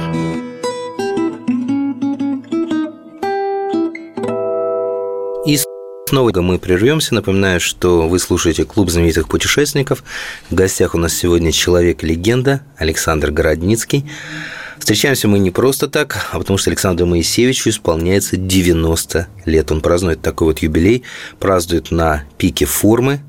Снова 6.15 6.41
мы 6.43 6.61
прервемся. 6.61 7.13
Напоминаю, 7.13 7.59
что 7.59 8.07
вы 8.09 8.21
слушаете 8.21 8.65
клуб 8.65 8.89
знаменитых 8.89 9.27
путешественников. 9.27 10.05
В 10.49 10.55
гостях 10.55 10.95
у 10.95 10.99
нас 10.99 11.13
сегодня 11.13 11.51
человек-легенда 11.51 12.61
Александр 12.77 13.33
Городницкий. 13.33 14.09
Встречаемся 14.85 15.29
мы 15.29 15.39
не 15.39 15.51
просто 15.51 15.89
так, 15.89 16.29
а 16.31 16.39
потому 16.39 16.59
что 16.59 16.69
Александру 16.69 17.07
Моисеевичу 17.07 17.71
исполняется 17.71 18.37
90 18.37 19.29
лет. 19.47 19.73
Он 19.73 19.81
празднует 19.81 20.21
такой 20.21 20.49
вот 20.49 20.59
юбилей, 20.59 21.05
празднует 21.41 21.91
на 21.91 22.25
пике 22.37 22.67
формы 22.67 23.21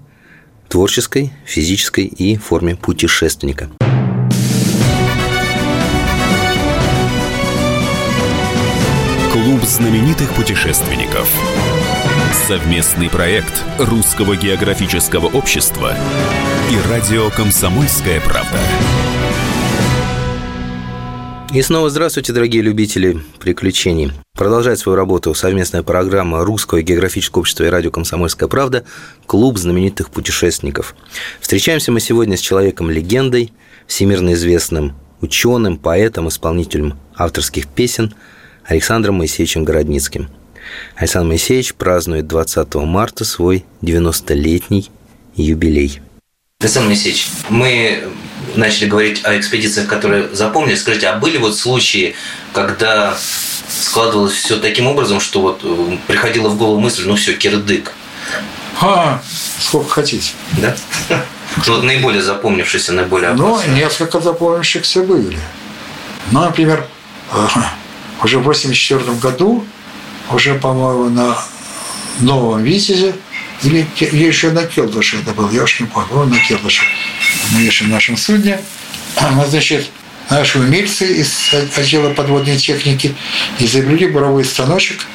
творческой, 0.68 1.32
физической 1.46 2.08
и 2.08 2.36
форме 2.36 2.76
путешественника. 2.76 3.70
Клуб 9.32 9.64
знаменитых 9.64 10.34
путешественников. 10.34 11.30
Совместный 12.50 13.10
проект 13.10 13.64
Русского 13.80 14.36
географического 14.36 15.28
общества 15.28 15.96
и 16.70 16.90
радио 16.92 17.30
«Комсомольская 17.30 18.20
правда». 18.20 18.60
И 21.56 21.62
снова 21.62 21.90
здравствуйте, 21.90 22.34
дорогие 22.34 22.62
любители 22.62 23.24
приключений. 23.40 24.12
Продолжает 24.34 24.78
свою 24.78 24.98
работу 24.98 25.34
совместная 25.34 25.84
программа 25.84 26.44
Русского 26.44 26.82
географического 26.82 27.40
общества 27.40 27.64
и 27.64 27.70
радио 27.70 27.92
«Комсомольская 27.92 28.50
правда» 28.50 28.84
«Клуб 29.26 29.58
знаменитых 29.58 30.10
путешественников». 30.10 30.98
Встречаемся 31.40 31.94
мы 31.94 32.02
сегодня 32.02 32.36
с 32.36 32.42
человеком-легендой, 32.42 33.54
всемирно 33.88 34.34
известным 34.34 34.96
ученым, 35.22 35.78
поэтом, 35.78 36.28
исполнителем 36.28 37.00
авторских 37.16 37.70
песен 37.70 38.14
Александром 38.66 39.16
Моисеевичем 39.16 39.64
Городницким. 39.64 40.28
Александр 40.98 41.30
Моисеевич 41.30 41.76
празднует 41.76 42.28
20 42.28 42.76
марта 42.76 43.24
свой 43.24 43.64
90-летний 43.82 44.92
юбилей. 45.38 46.02
Александр 46.60 46.90
Моисеевич, 46.90 47.30
мы 47.48 48.04
начали 48.58 48.88
говорить 48.88 49.24
о 49.26 49.38
экспедициях, 49.38 49.88
которые 49.88 50.30
запомнили. 50.34 50.76
Скажите, 50.76 51.08
а 51.08 51.16
были 51.18 51.38
вот 51.38 51.58
случаи, 51.58 52.16
когда 52.54 53.16
складывалось 53.70 54.34
все 54.34 54.58
таким 54.58 54.88
образом, 54.88 55.20
что 55.20 55.42
вот 55.42 55.62
э, 55.64 55.98
приходила 56.08 56.50
в 56.50 56.58
голову 56.58 56.80
мысль, 56.80 57.04
ну 57.08 57.16
все, 57.16 57.34
кирдык? 57.34 57.94
А, 58.82 59.22
сколько 59.60 59.90
хотите. 59.90 60.32
Да? 60.62 60.76
Что 61.62 61.74
вот 61.76 61.84
наиболее 61.84 62.22
запомнившийся, 62.22 62.94
наиболее 62.94 63.32
Ну, 63.34 63.56
опасный? 63.56 63.76
несколько 63.76 64.20
запомнившихся 64.20 65.02
были. 65.04 65.38
Ну, 66.32 66.42
например, 66.42 66.86
э, 67.34 67.48
уже 68.24 68.40
в 68.40 68.44
84 68.44 69.00
году, 69.22 69.66
уже, 70.32 70.56
по-моему, 70.56 71.10
на 71.10 71.38
Новом 72.20 72.64
Витязе, 72.64 73.14
или, 73.64 73.88
еще 74.00 74.52
на 74.52 74.66
Келдыше 74.66 75.18
это 75.22 75.34
был, 75.34 75.50
я 75.52 75.64
уж 75.64 75.80
не 75.80 75.88
помню, 75.88 76.26
на 76.26 76.40
Келдыше, 76.40 76.84
на 77.52 77.60
нашем, 77.60 77.90
нашем 77.90 78.18
судне, 78.18 78.60
А, 79.16 79.46
значит, 79.48 79.90
наши 80.30 80.60
умельцы 80.60 81.06
из 81.06 81.54
отдела 81.76 82.14
подводной 82.14 82.58
техники 82.58 83.16
изобрели 83.60 84.08
буровой 84.08 84.44
станочек, 84.44 85.06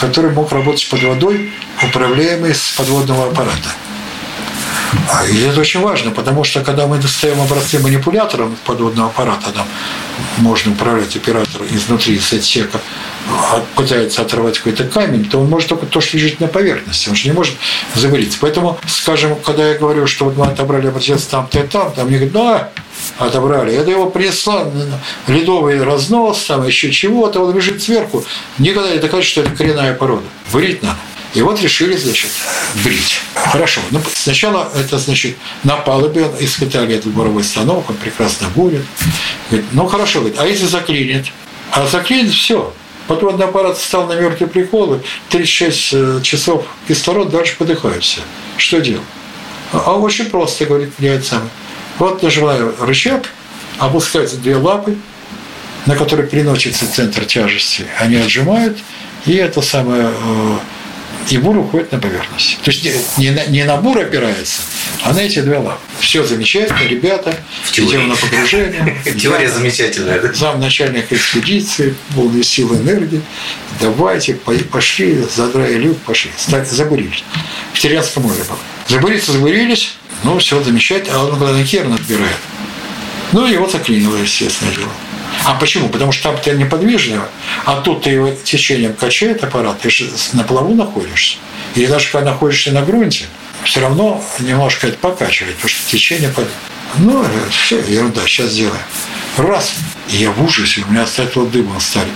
который 0.00 0.32
мог 0.32 0.52
работать 0.52 0.88
под 0.88 1.02
водой, 1.02 1.52
управляемый 1.82 2.54
с 2.54 2.72
подводного 2.76 3.30
аппарата. 3.30 3.70
А, 5.10 5.26
И 5.26 5.40
это 5.40 5.60
очень 5.60 5.80
важно, 5.80 6.10
потому 6.10 6.44
что 6.44 6.60
когда 6.62 6.86
мы 6.86 6.98
достаем 6.98 7.40
образцы 7.40 7.78
манипуляторов 7.78 8.50
подводного 8.64 9.08
аппарата, 9.08 9.50
там 9.52 9.66
можно 10.38 10.72
управлять 10.72 11.16
оператором 11.16 11.66
изнутри, 11.70 12.16
из 12.16 12.32
отсека, 12.32 12.80
а 13.28 13.62
пытается 13.74 14.22
оторвать 14.22 14.58
какой-то 14.58 14.84
камень, 14.84 15.24
то 15.24 15.40
он 15.40 15.48
может 15.48 15.68
только 15.68 15.86
то, 15.86 16.00
что 16.00 16.16
лежит 16.16 16.40
на 16.40 16.46
поверхности, 16.46 17.08
он 17.08 17.16
же 17.16 17.28
не 17.28 17.34
может 17.34 17.54
завариться. 17.94 18.38
Поэтому, 18.40 18.78
скажем, 18.86 19.36
когда 19.36 19.68
я 19.68 19.78
говорю, 19.78 20.06
что 20.06 20.26
вот 20.26 20.36
мы 20.36 20.46
отобрали 20.46 20.86
образец 20.86 21.24
там-то 21.24 21.60
и 21.60 21.66
там, 21.66 21.92
там 21.92 22.06
мне 22.06 22.18
говорят, 22.18 22.70
ну, 23.18 23.26
отобрали. 23.26 23.74
Это 23.74 23.90
его 23.90 24.10
принесла 24.10 24.66
ледовый 25.26 25.82
разнос, 25.82 26.44
там 26.44 26.66
еще 26.66 26.90
чего-то, 26.90 27.40
он 27.40 27.54
лежит 27.54 27.82
сверху. 27.82 28.24
Никогда 28.58 28.90
не 28.92 28.98
докажет, 28.98 29.26
что 29.26 29.40
это 29.42 29.50
коренная 29.50 29.94
порода. 29.94 30.24
Варить 30.50 30.82
надо. 30.82 30.98
И 31.34 31.42
вот 31.42 31.60
решили, 31.60 31.96
значит, 31.96 32.30
брить. 32.84 33.20
Хорошо. 33.34 33.80
Ну, 33.90 34.00
сначала 34.14 34.70
это, 34.74 34.98
значит, 34.98 35.36
на 35.64 35.76
палубе 35.76 36.30
испытали 36.38 36.94
этот 36.94 37.12
буровой 37.12 37.42
станок, 37.42 37.90
он 37.90 37.96
прекрасно 37.96 38.48
бурит. 38.54 38.84
Говорит, 39.50 39.68
ну, 39.72 39.86
хорошо, 39.86 40.20
говорит, 40.20 40.38
а 40.38 40.46
если 40.46 40.66
заклинит? 40.66 41.26
А 41.72 41.86
заклинит 41.86 42.32
все. 42.32 42.72
Подводный 43.08 43.46
аппарат 43.46 43.78
стал 43.78 44.06
на 44.06 44.14
мертвые 44.14 44.48
приколы, 44.48 45.02
36 45.28 45.90
э, 45.92 46.20
часов 46.22 46.66
кислород, 46.88 47.30
дальше 47.30 47.56
подыхают 47.58 48.02
все. 48.02 48.22
Что 48.56 48.80
делать? 48.80 49.04
А 49.72 49.92
очень 49.94 50.26
просто, 50.26 50.64
говорит, 50.64 50.92
влияет 50.96 51.26
самое. 51.26 51.50
Вот 51.98 52.22
нажимаю 52.22 52.74
рычаг, 52.80 53.28
опускаются 53.78 54.36
две 54.36 54.56
лапы, 54.56 54.96
на 55.86 55.96
которые 55.96 56.28
переносится 56.28 56.90
центр 56.90 57.24
тяжести. 57.26 57.86
Они 57.98 58.16
отжимают, 58.16 58.78
и 59.26 59.34
это 59.34 59.60
самое 59.60 60.10
э, 60.10 60.58
и 61.30 61.38
бур 61.38 61.56
уходит 61.56 61.92
на 61.92 61.98
поверхность. 61.98 62.58
То 62.62 62.70
есть 62.70 63.18
не, 63.18 63.30
на, 63.30 63.44
не 63.46 63.64
на 63.64 63.76
бур 63.76 63.98
опирается, 63.98 64.62
а 65.02 65.12
на 65.12 65.20
эти 65.20 65.40
две 65.40 65.58
лапы. 65.58 65.80
Все 66.00 66.24
замечательно, 66.24 66.82
ребята, 66.88 67.34
идем 67.72 68.08
на 68.08 68.16
погружение. 68.16 68.96
Теория 69.20 69.48
замечательная? 69.50 70.32
Зам 70.32 70.60
начальник 70.60 71.12
экспедиции, 71.12 71.94
полные 72.14 72.42
силы 72.42 72.76
энергии. 72.76 73.22
Давайте, 73.80 74.34
пошли, 74.34 75.24
задрали 75.34 75.74
люк, 75.74 75.98
пошли. 75.98 76.30
Забурились. 76.70 77.24
В 77.72 77.80
Терянском 77.80 78.24
море 78.24 78.42
было. 78.48 78.58
Забуриться 78.86 79.32
забурились, 79.32 79.96
ну, 80.24 80.38
все 80.38 80.62
замечательно, 80.62 81.20
а 81.20 81.24
он 81.24 81.38
главное 81.38 81.64
керн 81.64 81.92
отбирает. 81.92 82.36
Ну, 83.32 83.46
его 83.46 83.68
заклинило, 83.68 84.16
естественно, 84.16 84.70
дело. 84.72 84.90
А 85.44 85.54
почему? 85.54 85.88
Потому 85.88 86.12
что 86.12 86.30
там 86.30 86.40
ты 86.40 86.52
неподвижно, 86.52 87.28
а 87.64 87.80
тут 87.80 88.02
ты 88.02 88.10
его 88.10 88.30
течением 88.30 88.94
качает 88.94 89.42
аппарат, 89.44 89.80
ты 89.80 89.90
же 89.90 90.10
на 90.32 90.44
плаву 90.44 90.74
находишься. 90.74 91.38
Или 91.74 91.86
даже 91.86 92.08
когда 92.10 92.32
находишься 92.32 92.72
на 92.72 92.82
грунте, 92.82 93.26
все 93.64 93.80
равно 93.80 94.22
немножко 94.38 94.86
это 94.86 94.98
покачивает, 94.98 95.56
потому 95.56 95.70
что 95.70 95.90
течение 95.90 96.28
под... 96.30 96.48
Ну, 96.98 97.24
все, 97.50 97.80
ерунда, 97.80 98.22
сейчас 98.26 98.50
сделаем. 98.50 98.82
Раз, 99.36 99.74
и 100.08 100.18
я 100.18 100.30
в 100.30 100.42
ужасе, 100.42 100.84
у 100.86 100.90
меня 100.90 101.02
остаток 101.02 101.50
дымом 101.50 101.80
стали. 101.80 102.10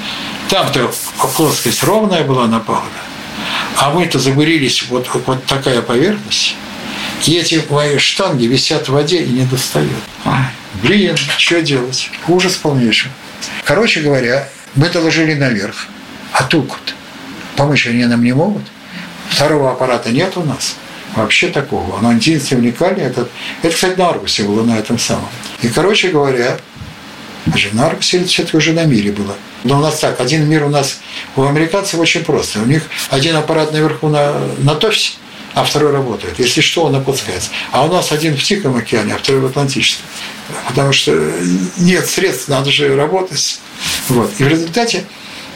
Там-то 0.49 0.93
плоскость 1.37 1.83
ровная 1.83 2.23
была 2.25 2.47
на 2.47 2.61
палубе, 2.61 2.87
а 3.77 3.91
мы-то 3.91 4.19
забурились, 4.19 4.85
вот, 4.89 5.09
вот 5.27 5.45
такая 5.45 5.83
поверхность, 5.83 6.55
и 7.27 7.37
эти 7.37 7.62
мои 7.71 7.99
штанги 7.99 8.47
висят 8.47 8.89
в 8.89 8.93
воде 8.93 9.23
и 9.23 9.29
не 9.29 9.45
достают. 9.45 9.91
Блин, 10.83 11.16
что 11.16 11.61
делать? 11.61 12.11
Ужас 12.29 12.55
полнейший. 12.55 13.11
Короче 13.64 14.01
говоря, 14.01 14.49
мы 14.75 14.89
доложили 14.89 15.35
наверх. 15.35 15.89
А 16.33 16.45
тут 16.45 16.73
помочь 17.57 17.87
они 17.87 18.05
нам 18.05 18.23
не 18.23 18.33
могут. 18.33 18.62
Второго 19.29 19.73
аппарата 19.73 20.11
нет 20.11 20.37
у 20.37 20.43
нас. 20.43 20.77
Вообще 21.16 21.49
такого. 21.49 21.97
Он 21.97 22.16
единственный 22.16 22.61
уникальный. 22.61 23.05
Это, 23.05 23.29
это, 23.62 23.75
кстати, 23.75 23.99
на 23.99 24.11
Аргусе 24.11 24.45
было 24.45 24.62
на 24.62 24.79
этом 24.79 24.99
самом. 24.99 25.29
И, 25.62 25.69
короче 25.69 26.09
говоря, 26.09 26.59
же 27.55 27.71
на 27.73 27.87
Аргусе 27.87 28.25
все-таки 28.25 28.57
уже 28.57 28.73
на 28.73 28.85
мире 28.85 29.11
было. 29.11 29.35
Но 29.64 29.79
у 29.79 29.81
нас 29.81 29.99
так, 29.99 30.21
один 30.21 30.49
мир 30.49 30.64
у 30.64 30.69
нас, 30.69 31.01
у 31.35 31.43
американцев 31.45 31.99
очень 31.99 32.25
просто. 32.25 32.61
У 32.61 32.66
них 32.66 32.85
один 33.11 33.37
аппарат 33.37 33.73
наверху 33.73 34.09
на, 34.09 34.35
на 34.59 34.75
ТОФСе, 34.75 35.14
а 35.59 35.64
второй 35.64 35.92
работает. 35.92 36.38
Если 36.38 36.61
что, 36.61 36.84
он 36.84 36.94
опускается. 36.94 37.50
А 37.72 37.84
у 37.84 37.92
нас 37.92 38.12
один 38.12 38.36
в 38.36 38.42
Тихом 38.42 38.76
океане, 38.76 39.14
а 39.14 39.18
второй 39.18 39.40
в 39.40 39.46
Атлантическом. 39.46 40.06
Потому 40.68 40.92
что 40.92 41.12
нет 41.78 42.06
средств, 42.06 42.48
надо 42.48 42.70
же 42.70 42.94
работать. 42.94 43.61
Вот. 44.09 44.30
И 44.38 44.44
в 44.44 44.48
результате, 44.48 45.04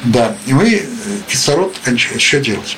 да, 0.03 0.37
и 0.47 0.53
мы 0.53 0.89
кислород, 1.29 1.77
что 2.19 2.41
делать? 2.41 2.77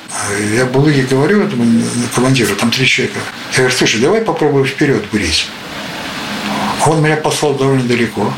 Я 0.53 0.65
Булыге 0.65 1.03
говорю 1.03 1.41
этому 1.41 1.83
командиру, 2.13 2.55
там 2.55 2.69
три 2.69 2.85
человека. 2.85 3.19
Я 3.53 3.57
говорю, 3.57 3.75
слушай, 3.75 3.99
давай 3.99 4.21
попробуем 4.21 4.67
вперед 4.67 5.03
бурить. 5.11 5.47
Он 6.85 7.01
меня 7.01 7.17
послал 7.17 7.55
довольно 7.55 7.83
далеко 7.83 8.31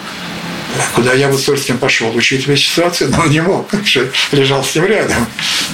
куда 0.93 1.13
я 1.13 1.27
бы 1.27 1.37
с 1.37 1.43
удовольствием 1.43 1.79
пошел, 1.79 2.15
учитывая 2.15 2.57
ситуацию, 2.57 3.09
но 3.09 3.25
не 3.25 3.41
мог, 3.41 3.67
потому 3.67 3.85
что 3.85 4.09
лежал 4.31 4.63
с 4.63 4.75
ним 4.75 4.85
рядом. 4.85 5.25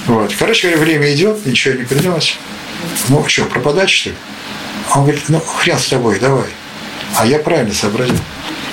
Вот. 0.08 0.34
Короче 0.38 0.70
говоря, 0.70 0.86
время 0.86 1.14
идет, 1.14 1.46
ничего 1.46 1.76
не 1.76 1.84
принес. 1.84 2.38
Ну, 3.10 3.26
что, 3.28 3.46
пропадать, 3.46 3.90
что 3.90 4.10
ли? 4.10 4.16
Он 4.96 5.04
говорит, 5.04 5.24
ну, 5.28 5.40
хрен 5.40 5.78
с 5.78 5.88
тобой, 5.88 6.20
давай. 6.20 6.50
А 7.18 7.26
я 7.26 7.40
правильно 7.40 7.74
сообразил. 7.74 8.18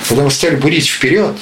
Когда 0.07 0.23
мы 0.23 0.31
стали 0.31 0.55
бурить 0.55 0.89
вперед, 0.89 1.37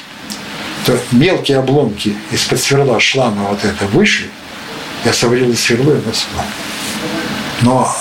то 0.86 1.00
мелкие 1.12 1.58
обломки 1.58 2.16
из-под 2.32 2.60
сверла 2.60 3.00
шлама 3.00 3.50
вот 3.50 3.64
это 3.64 3.86
вышли, 3.88 4.30
я 5.06 5.12
освободил 5.12 5.56
сверло 5.56 5.94
и 5.94 6.06
насыпал. 6.06 6.44
Но 7.62 7.96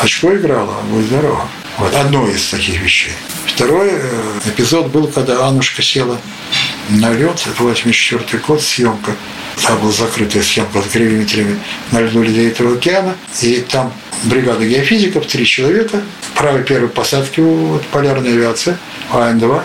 очко 0.00 0.34
играло, 0.34 0.74
будь 0.90 1.06
здоров. 1.06 1.40
Вот 1.78 1.94
одно 1.94 2.26
из 2.28 2.48
таких 2.48 2.80
вещей. 2.80 3.12
Второй 3.46 3.90
э, 3.92 4.40
эпизод 4.46 4.88
был, 4.88 5.08
когда 5.08 5.46
Аннушка 5.46 5.82
села 5.82 6.18
на 6.90 7.12
лед, 7.12 7.42
это 7.46 7.62
84 7.62 8.42
год, 8.42 8.62
съемка. 8.62 9.12
Там 9.62 9.80
была 9.80 9.92
закрытая 9.92 10.42
съемка 10.42 10.82
с 10.82 10.92
гравиметрами 10.92 11.58
на 11.90 12.00
льду 12.02 12.22
Ледовитого 12.22 12.76
океана. 12.76 13.16
И 13.42 13.64
там 13.68 13.92
бригада 14.24 14.66
геофизиков, 14.66 15.26
три 15.26 15.44
человека. 15.44 16.02
Правой 16.34 16.62
первой 16.62 16.88
посадки 16.88 17.40
вот, 17.40 17.84
полярная 17.86 18.32
авиация, 18.32 18.78
АН-2. 19.12 19.62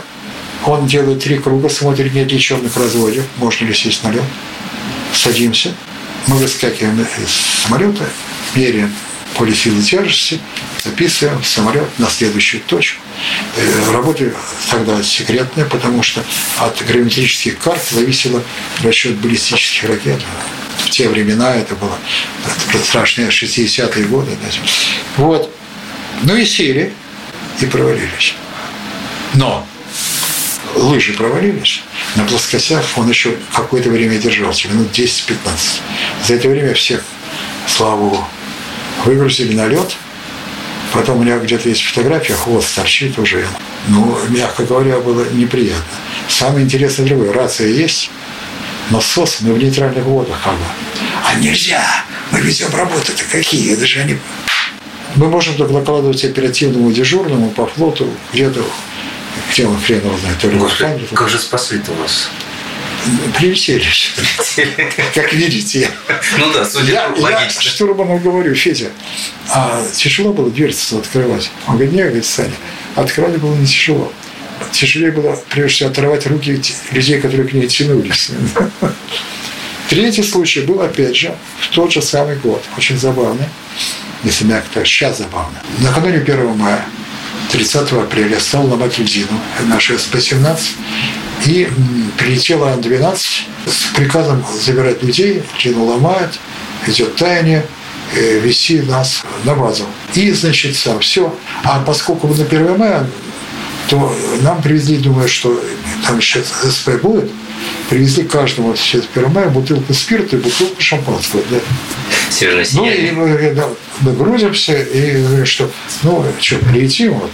Он 0.66 0.88
делает 0.88 1.24
три 1.24 1.38
круга, 1.38 1.70
смотрит, 1.70 2.14
нет 2.14 2.32
ли 2.32 2.40
черных 2.40 2.76
разводов, 2.78 3.26
можно 3.38 3.66
ли 3.66 3.74
сесть 3.74 4.04
на 4.04 4.12
лед. 4.12 4.24
Садимся. 5.14 5.74
Мы 6.28 6.38
выскакиваем 6.38 7.02
из 7.02 7.32
самолета, 7.64 8.08
меряем 8.56 8.94
поле 9.36 9.54
силы 9.56 9.82
тяжести, 9.82 10.40
записываем 10.84 11.44
самолет 11.44 11.88
на 11.98 12.08
следующую 12.08 12.62
точку. 12.62 13.02
Э, 13.58 13.92
работа 13.94 14.32
тогда 14.70 15.02
секретная, 15.04 15.66
потому 15.66 16.04
что 16.04 16.24
от 16.60 16.82
гравиметрических 16.86 17.60
карт 17.60 17.82
зависело 17.90 18.42
расчет 18.82 19.16
баллистических 19.18 19.90
ракет. 19.90 20.20
В 20.86 20.90
те 20.90 21.10
времена 21.10 21.56
это 21.56 21.76
было 21.76 21.98
страшные 22.84 23.30
60-е 23.30 24.06
годы. 24.06 24.32
Вот. 25.18 25.54
Ну 26.24 26.36
и 26.36 26.46
сели, 26.46 26.94
и 27.60 27.66
провалились. 27.66 28.36
Но 29.34 29.66
лыжи 30.76 31.14
провалились, 31.14 31.84
на 32.16 32.24
плоскостях 32.24 32.86
он 32.98 33.10
еще 33.10 33.36
какое-то 33.54 33.90
время 33.90 34.18
держался, 34.18 34.68
минут 34.70 34.92
10-15. 34.92 35.36
За 36.26 36.34
это 36.34 36.50
время 36.50 36.74
всех, 36.74 37.04
слава 37.68 37.98
богу, 37.98 38.28
выгрузили 39.06 39.54
на 39.54 39.68
лед. 39.68 39.96
Потом 40.94 41.20
у 41.20 41.24
меня 41.24 41.38
где-то 41.38 41.70
есть 41.70 41.84
фотография, 41.84 42.34
хвост 42.34 42.76
торчит 42.76 43.18
уже. 43.18 43.48
Ну, 43.88 44.18
мягко 44.30 44.64
говоря, 44.64 45.00
было 45.00 45.26
неприятно. 45.32 45.84
Самое 46.28 46.66
интересное 46.66 47.06
другое. 47.06 47.32
Рация 47.32 47.68
есть, 47.68 48.12
но 48.90 49.00
СОС 49.00 49.38
мы 49.42 49.54
в 49.54 49.58
нейтральных 49.58 50.04
водах 50.04 50.38
как 50.44 50.54
бы. 50.54 50.66
А 51.26 51.36
нельзя! 51.36 51.82
Мы 52.32 52.42
ведем 52.42 52.74
работы 52.76 53.14
то 53.14 53.24
какие? 53.32 53.74
Это 53.74 53.86
же 53.86 54.02
они... 54.02 54.18
Мы 55.16 55.28
можем 55.28 55.56
только 55.56 55.74
накладывать 55.74 56.24
оперативному 56.24 56.92
дежурному 56.92 57.50
по 57.52 57.68
флоту 57.68 58.10
где-то, 58.34 58.64
где 59.52 59.68
он 59.68 59.80
хрен 59.80 60.00
его 60.00 60.18
знает, 60.18 60.40
то 60.40 60.50
ли 60.50 60.58
Господи, 60.58 61.08
Как 61.14 61.30
же 61.30 61.38
спасли-то 61.38 61.92
вас? 61.94 62.30
Прилетели. 63.38 63.86
Как 65.14 65.34
видите. 65.34 65.90
Ну 66.38 66.52
да, 66.54 66.66
судя 66.66 66.92
я, 66.92 67.08
логично. 67.08 67.62
Я 67.62 67.70
штурману 67.70 68.20
говорю, 68.20 68.54
Федя, 68.54 68.90
а 69.50 69.84
тяжело 69.96 70.34
было 70.34 70.50
дверцу 70.52 71.00
открывать? 71.00 71.50
Он 71.68 71.76
говорит, 71.76 71.94
нет, 71.94 72.08
говорит, 72.08 72.26
Саня, 72.26 72.52
открывать 72.96 73.38
было 73.38 73.56
не 73.56 73.66
тяжело. 73.66 74.12
Тяжелее 74.72 75.12
было, 75.12 75.36
прежде 75.50 75.76
всего, 75.76 75.90
оторвать 75.90 76.28
руки 76.28 76.62
людей, 76.92 77.20
которые 77.20 77.48
к 77.48 77.54
ней 77.54 77.68
тянулись. 77.68 78.32
Третий 79.90 80.24
случай 80.24 80.62
был, 80.62 80.82
опять 80.82 81.18
же, 81.18 81.36
в 81.60 81.70
тот 81.70 81.92
же 81.92 82.02
самый 82.02 82.38
год. 82.38 82.64
Очень 82.78 82.98
забавный. 82.98 83.48
Если 84.24 84.46
мягко 84.46 84.70
так, 84.76 84.88
сейчас 84.88 85.18
забавно. 85.18 85.60
Накануне 85.80 86.18
1 86.18 86.56
мая 86.56 86.86
30 87.52 87.92
апреля 87.94 88.40
стал 88.40 88.68
ломать 88.68 88.98
льдину, 89.00 89.40
наш 89.66 89.90
СП-17, 89.90 90.60
и 91.46 91.68
прилетела 92.18 92.74
Ан-12 92.74 93.18
с 93.66 93.96
приказом 93.96 94.44
забирать 94.60 95.02
людей, 95.04 95.44
льдину 95.58 95.86
ломает, 95.86 96.40
идет 96.88 97.16
таяние, 97.16 97.66
э, 98.16 98.40
вести 98.40 98.82
нас 98.82 99.24
на 99.44 99.56
базу. 99.56 99.86
И, 100.14 100.32
значит, 100.32 100.76
сам 100.76 101.00
все. 101.00 101.34
А 101.64 101.82
поскольку 101.86 102.28
мы 102.28 102.36
на 102.36 102.44
1 102.44 102.78
мая, 102.78 103.08
то 103.90 104.16
нам 104.42 104.62
привезли, 104.62 104.98
думаю, 104.98 105.28
что 105.28 105.62
там 106.06 106.18
еще 106.18 106.42
СП 106.44 107.02
будет, 107.02 107.30
привезли 107.90 108.24
каждому 108.24 108.76
сейчас 108.76 109.04
1 109.14 109.32
мая 109.32 109.50
бутылку 109.50 109.94
спирта 109.94 110.38
и 110.38 110.40
бутылку 110.40 110.82
шампанского. 110.82 111.44
Да. 111.50 111.58
Северное 112.30 112.66
ну, 112.74 112.90
и 112.90 113.12
мы, 113.12 113.54
да, 113.54 113.68
мы 114.00 114.14
грузимся 114.14 114.82
и 114.82 115.22
говорим, 115.22 115.46
что 115.46 115.70
ну 116.04 116.26
что, 116.40 116.58
прилетим 116.58 117.14
вот 117.16 117.32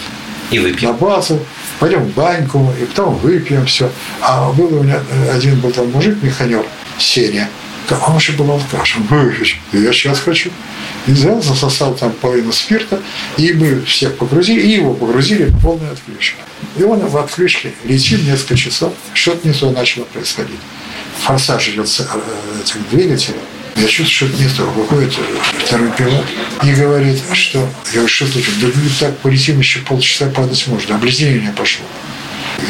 и 0.50 0.60
выпьем. 0.60 0.90
на 0.90 0.94
базу, 0.94 1.40
пойдем 1.80 2.04
в 2.04 2.14
баньку, 2.14 2.74
и 2.80 2.86
потом 2.86 3.16
выпьем 3.18 3.66
все. 3.66 3.92
А 4.22 4.52
был 4.52 4.80
у 4.80 4.84
меня 4.84 5.02
один 5.32 5.60
был 5.60 5.72
там 5.72 5.92
мужик, 5.92 6.22
механер, 6.22 6.66
Сеня, 6.98 7.50
он 7.90 8.14
вообще 8.14 8.34
был 8.34 8.52
алкаш, 8.52 8.98
он 8.98 9.04
выпить, 9.04 9.56
я 9.72 9.94
сейчас 9.94 10.20
хочу. 10.20 10.52
И 11.08 11.12
взял, 11.12 11.42
засосал 11.42 11.94
там 11.94 12.12
половину 12.12 12.52
спирта, 12.52 13.02
и 13.38 13.54
мы 13.54 13.82
всех 13.82 14.18
погрузили, 14.18 14.60
и 14.60 14.72
его 14.72 14.94
погрузили 14.94 15.46
в 15.46 15.62
полную 15.62 15.94
отключку. 15.94 16.42
И 16.76 16.84
он 16.84 17.00
в 17.00 17.18
отключке 17.18 17.74
летит 17.86 18.24
несколько 18.24 18.56
часов, 18.56 18.94
что-то 19.14 19.48
не 19.48 19.54
то 19.54 19.72
начало 19.72 20.04
происходить. 20.06 20.60
Форсаж 21.24 21.70
идет 21.70 21.88
э, 22.00 22.62
этих 22.62 22.90
двигателей, 22.90 23.40
я 23.78 23.88
чувствую, 23.88 24.32
что 24.32 24.44
нет, 24.44 24.52
выходит 24.76 25.14
второй 25.66 25.92
пилот 25.92 26.26
и 26.64 26.72
говорит, 26.72 27.22
что... 27.34 27.70
Я 27.94 28.08
что 28.08 28.26
случилось? 28.26 28.60
Да 28.60 28.68
ну 28.74 28.90
так 29.00 29.18
полетим 29.20 29.60
еще 29.60 29.80
полчаса 29.80 30.28
падать 30.28 30.66
можно. 30.68 30.96
Обледенение 30.96 31.52
пошло. 31.52 31.86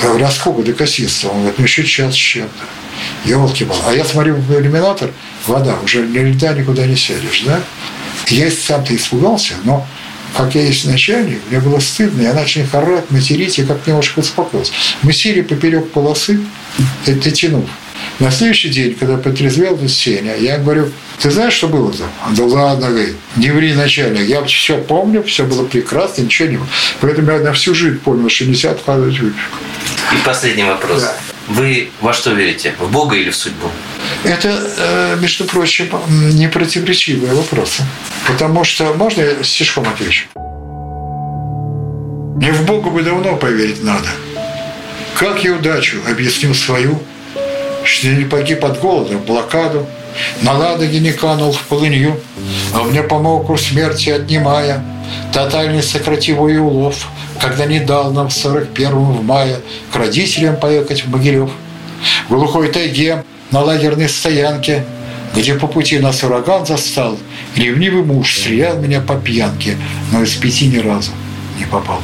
Я 0.01 0.09
говорю, 0.09 0.25
а 0.25 0.31
сколько 0.31 0.63
до 0.63 0.73
косинства? 0.73 1.29
Он 1.29 1.37
говорит, 1.39 1.59
ну 1.59 1.63
еще 1.63 1.85
час 1.85 2.13
с 2.13 2.17
чем-то. 2.17 3.29
Елки-пал. 3.29 3.77
А 3.87 3.93
я 3.93 4.03
смотрю 4.03 4.35
в 4.35 4.59
иллюминатор, 4.59 5.11
вода, 5.45 5.77
уже 5.83 6.01
ни 6.01 6.17
льда 6.17 6.53
никуда 6.53 6.85
не 6.85 6.95
сядешь, 6.95 7.43
да? 7.45 7.61
Я 8.27 8.51
сам-то 8.51 8.95
испугался, 8.95 9.53
но 9.63 9.87
как 10.35 10.55
я 10.55 10.63
есть 10.63 10.85
начальник, 10.85 11.39
мне 11.49 11.59
было 11.59 11.79
стыдно, 11.79 12.21
я 12.21 12.33
начал 12.33 12.61
орать, 12.73 13.09
материть, 13.11 13.59
и 13.59 13.63
как 13.63 13.87
немножко 13.87 14.19
успокоился. 14.19 14.73
Мы 15.03 15.13
сели 15.13 15.41
поперек 15.41 15.89
полосы, 15.91 16.41
дотянув. 17.05 17.69
На 18.19 18.31
следующий 18.31 18.69
день, 18.69 18.95
когда 18.95 19.17
потрезвел 19.17 19.77
Сеня, 19.87 20.35
я 20.35 20.57
говорю, 20.57 20.91
ты 21.21 21.29
знаешь, 21.29 21.53
что 21.53 21.67
было 21.67 21.93
там? 21.93 22.09
Да 22.35 22.45
ладно, 22.45 22.89
говорит, 22.89 23.15
не 23.35 23.51
ври, 23.51 23.73
начальник. 23.73 24.27
Я 24.27 24.43
все 24.43 24.79
помню, 24.79 25.21
все 25.21 25.43
было 25.43 25.65
прекрасно, 25.65 26.23
ничего 26.23 26.49
не 26.49 26.57
было. 26.57 26.67
Поэтому 26.99 27.31
я 27.31 27.39
на 27.39 27.53
всю 27.53 27.75
жизнь 27.75 27.99
понял, 27.99 28.27
что 28.29 28.45
нельзя 28.45 28.71
откладывать 28.71 29.19
выпивку. 29.19 29.57
И 30.13 30.25
последний 30.25 30.63
вопрос. 30.63 31.01
Да. 31.03 31.15
Вы 31.47 31.89
во 32.01 32.11
что 32.11 32.33
верите? 32.33 32.73
В 32.79 32.91
Бога 32.91 33.15
или 33.15 33.29
в 33.29 33.35
судьбу? 33.35 33.69
Это, 34.23 34.49
э, 34.77 35.17
между 35.21 35.45
прочим, 35.45 35.87
не 36.33 36.49
противоречивые 36.49 37.33
вопросы. 37.33 37.83
Потому 38.27 38.63
что, 38.63 38.93
можно 38.95 39.21
я 39.21 39.43
стишком 39.43 39.87
отвечу? 39.87 40.25
Мне 42.37 42.51
в 42.51 42.65
Бога 42.65 42.89
бы 42.89 43.03
давно 43.03 43.35
поверить 43.35 43.83
надо. 43.83 44.09
Как 45.15 45.43
я 45.43 45.53
удачу 45.53 45.97
объяснил 46.07 46.53
свою, 46.53 47.01
что 47.87 48.07
не 48.09 48.25
погиб 48.25 48.63
от 48.65 48.79
голода 48.79 49.17
в 49.17 49.25
блокаду, 49.25 49.85
на 50.41 50.53
Ладоге 50.53 50.99
не 50.99 51.11
канул 51.11 51.51
в 51.51 51.61
полынью, 51.63 52.19
а 52.73 52.83
мне 52.83 53.01
помог 53.01 53.49
у 53.49 53.57
смерти 53.57 54.09
отнимая, 54.09 54.83
тотальный 55.33 55.83
сокративой 55.83 56.57
улов, 56.57 57.07
когда 57.39 57.65
не 57.65 57.79
дал 57.79 58.11
нам 58.11 58.29
в 58.29 58.33
41-м 58.33 59.13
в 59.13 59.23
мае 59.23 59.59
к 59.91 59.95
родителям 59.95 60.57
поехать 60.57 61.05
в 61.05 61.09
Могилев. 61.09 61.51
В 62.27 62.35
глухой 62.35 62.69
тайге 62.69 63.23
на 63.51 63.61
лагерной 63.61 64.09
стоянке, 64.09 64.85
где 65.35 65.53
по 65.55 65.67
пути 65.67 65.99
нас 65.99 66.23
ураган 66.23 66.65
застал, 66.65 67.17
ревнивый 67.55 68.03
муж 68.03 68.35
стрелял 68.35 68.77
меня 68.77 69.01
по 69.01 69.15
пьянке, 69.15 69.77
но 70.11 70.23
из 70.23 70.35
пяти 70.35 70.67
ни 70.67 70.77
разу 70.77 71.11
не 71.57 71.65
попал. 71.65 72.01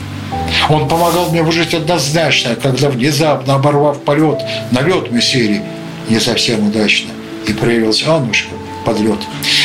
Он 0.69 0.87
помогал 0.87 1.29
мне 1.29 1.43
выжить 1.43 1.73
однозначно, 1.73 2.55
когда 2.55 2.89
внезапно, 2.89 3.55
оборвав 3.55 4.01
полет, 4.01 4.39
на 4.71 4.81
лед 4.81 5.11
мы 5.11 5.21
сели 5.21 5.61
не 6.09 6.19
совсем 6.19 6.67
удачно, 6.67 7.11
и 7.47 7.53
проявился 7.53 8.15
Аннушка 8.15 8.55
под 8.85 8.99
лед. 8.99 9.19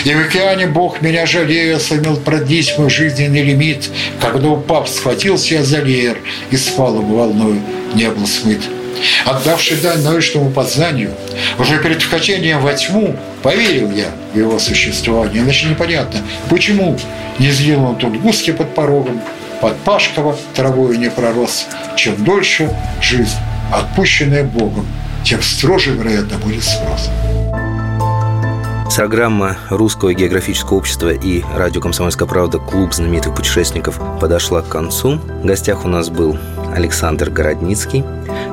И 0.04 0.14
в 0.14 0.20
океане 0.20 0.66
Бог 0.66 1.00
меня 1.02 1.26
жалея 1.26 1.78
сумел 1.78 2.16
продлить 2.16 2.76
мой 2.78 2.90
жизненный 2.90 3.42
лимит, 3.42 3.90
когда 4.20 4.48
упав, 4.48 4.88
схватился 4.88 5.54
я 5.54 5.64
за 5.64 5.80
леер 5.80 6.18
и 6.50 6.56
с 6.56 6.68
палубы 6.68 7.16
волною 7.16 7.60
не 7.94 8.08
был 8.10 8.26
смыт. 8.26 8.60
Отдавший 9.24 9.76
дань 9.76 10.02
научному 10.02 10.50
познанию, 10.50 11.12
уже 11.58 11.78
перед 11.78 12.02
вхождением 12.02 12.60
во 12.60 12.74
тьму 12.74 13.16
поверил 13.42 13.92
я 13.92 14.06
в 14.32 14.38
его 14.38 14.58
существование. 14.58 15.42
Иначе 15.42 15.68
непонятно, 15.68 16.20
почему 16.50 16.98
не 17.38 17.50
сделал 17.50 17.90
он 17.90 17.96
тут 17.96 18.20
гуски 18.20 18.50
под 18.50 18.74
порогом, 18.74 19.20
под 19.60 19.76
Пашкова 19.78 20.36
травою 20.54 20.98
не 20.98 21.10
пророс. 21.10 21.66
Чем 21.96 22.22
дольше 22.24 22.70
жизнь, 23.00 23.36
отпущенная 23.72 24.44
Богом, 24.44 24.86
тем 25.24 25.42
строже, 25.42 25.92
вероятно, 25.92 26.38
будет 26.38 26.64
спрос. 26.64 27.10
Программа 28.96 29.56
Русского 29.70 30.12
географического 30.12 30.78
общества 30.78 31.10
и 31.10 31.44
радио 31.54 31.80
«Комсомольская 31.80 32.26
правда» 32.26 32.58
«Клуб 32.58 32.92
знаменитых 32.92 33.32
путешественников» 33.32 34.00
подошла 34.20 34.60
к 34.60 34.66
концу. 34.66 35.18
В 35.18 35.44
гостях 35.44 35.84
у 35.84 35.88
нас 35.88 36.10
был 36.10 36.36
Александр 36.74 37.30
Городницкий, 37.30 38.02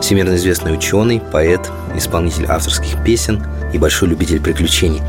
всемирно 0.01 0.35
известный 0.35 0.75
ученый, 0.75 1.19
поэт, 1.19 1.71
исполнитель 1.95 2.45
авторских 2.45 3.03
песен 3.03 3.43
и 3.75 3.77
большой 3.77 4.09
любитель 4.09 4.39
приключений. 4.41 5.01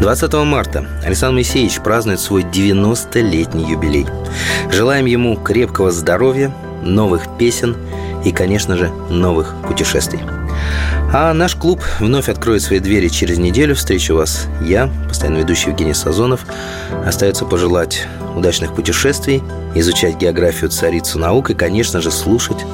20 0.00 0.32
марта 0.44 0.86
Александр 1.04 1.36
Моисеевич 1.36 1.80
празднует 1.80 2.20
свой 2.20 2.42
90-летний 2.42 3.64
юбилей. 3.64 4.06
Желаем 4.70 5.06
ему 5.06 5.36
крепкого 5.36 5.90
здоровья, 5.90 6.54
новых 6.82 7.22
песен 7.38 7.76
и, 8.24 8.30
конечно 8.30 8.76
же, 8.76 8.90
новых 9.08 9.54
путешествий. 9.66 10.20
А 11.12 11.32
наш 11.32 11.56
клуб 11.56 11.82
вновь 11.98 12.28
откроет 12.28 12.62
свои 12.62 12.78
двери 12.78 13.08
через 13.08 13.38
неделю. 13.38 13.74
Встречу 13.74 14.14
вас 14.14 14.46
я, 14.62 14.90
постоянно 15.08 15.38
ведущий 15.38 15.70
Евгений 15.70 15.94
Сазонов. 15.94 16.44
Остается 17.04 17.46
пожелать 17.46 18.06
удачных 18.36 18.74
путешествий, 18.74 19.42
изучать 19.74 20.18
географию 20.18 20.70
царицу 20.70 21.18
наук 21.18 21.50
и, 21.50 21.54
конечно 21.54 22.00
же, 22.00 22.10
слушать, 22.10 22.64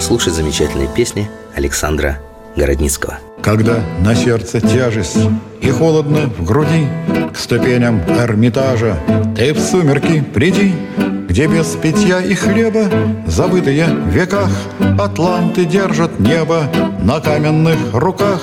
слушать 0.00 0.34
замечательные 0.34 0.88
песни 0.88 1.30
Александра 1.54 2.18
Городницкого. 2.56 3.18
Когда 3.46 3.78
на 4.00 4.16
сердце 4.16 4.60
тяжесть 4.60 5.18
и 5.60 5.70
холодно 5.70 6.22
в 6.36 6.44
груди, 6.44 6.88
К 7.32 7.36
ступеням 7.36 8.00
Эрмитажа 8.08 8.98
ты 9.36 9.54
в 9.54 9.60
сумерки 9.60 10.20
приди, 10.20 10.74
где 11.28 11.46
без 11.46 11.66
питья 11.76 12.20
и 12.20 12.34
хлеба, 12.34 12.86
забытые 13.24 13.84
в 13.84 14.08
веках, 14.08 14.50
Атланты 14.98 15.64
держат 15.64 16.18
небо 16.18 16.64
на 17.00 17.20
каменных 17.20 17.78
руках, 17.92 18.40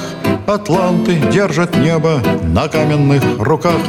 Атланты 0.48 1.18
держат 1.34 1.76
небо 1.76 2.22
на 2.44 2.70
каменных 2.70 3.24
руках. 3.40 3.82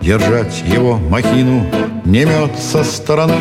Держать 0.00 0.62
его 0.68 0.98
махину 0.98 1.66
не 2.04 2.26
мед 2.26 2.52
со 2.60 2.84
стороны, 2.84 3.40